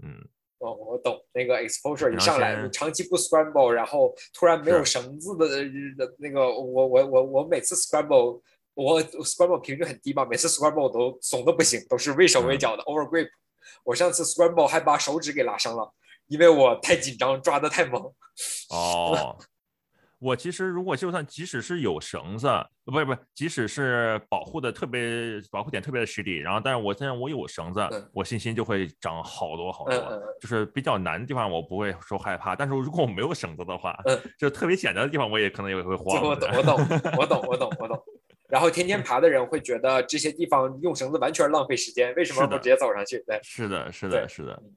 [0.02, 0.18] 嗯，
[0.58, 8.42] 哦，我懂那个 exposure 一上来，你长期不 scramble，然后突然没有绳子的的那个，我我我我每次 scramble，
[8.74, 13.28] 我 scramble 频率很低嘛，每次 scramble 我都怂的不行，都是畏手畏嗯脚的 over grip。
[13.84, 15.94] 我上次 scramble 还把手指给拉伤了，
[16.28, 18.02] 因为我太紧张，抓的太猛。
[18.70, 19.38] 哦，
[20.18, 22.48] 我其实如果就算即使是有绳子，
[22.86, 29.94] 不是不是，即使是保护的特别保护点特别的实力，然后但是我现在我有绳子，嗯我信心就会长好多好多。
[30.40, 36.24] 就是比较难的地方我不会说害怕，但是如果我没有绳子的话，嗯就特别简单的地方我也可能也会慌。
[36.24, 36.76] 我懂，我懂，
[37.18, 38.04] 我懂，我懂，我懂。
[38.50, 43.20] 然后天天爬的人会觉得这些地方用绳子完全浪费时间，为什么不直接走上去？
[43.28, 44.76] 对，是的，是的，是的嗯。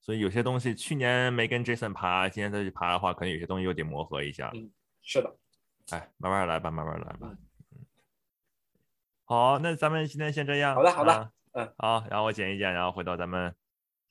[0.00, 4.50] 所以有些东西去年没跟 Jason 爬，今年再去爬的话，可能有些东西又得磨合一下。
[4.54, 4.70] 嗯
[5.02, 5.34] 是的，
[5.90, 7.34] 哎，慢慢来吧，慢慢来吧。
[9.24, 10.74] 好，那咱们今天先这样。
[10.74, 13.54] 好的好的啊嗯，好，然后我剪一剪，然后回头咱们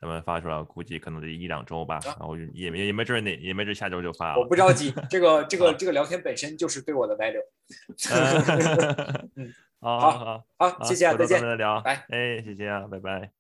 [0.02, 4.40] 咱们发出来，估计可能得一两周吧，然后也没也没准哪也没准下周就发了。
[4.40, 7.42] 我不着急，这个这个这个聊天本身就是对我的 value。
[9.36, 11.46] 嗯嗯好好好好，谢谢啊，再见我。
[11.46, 11.82] 们再聊。
[11.82, 13.32] 拜哎，谢谢啊，拜拜。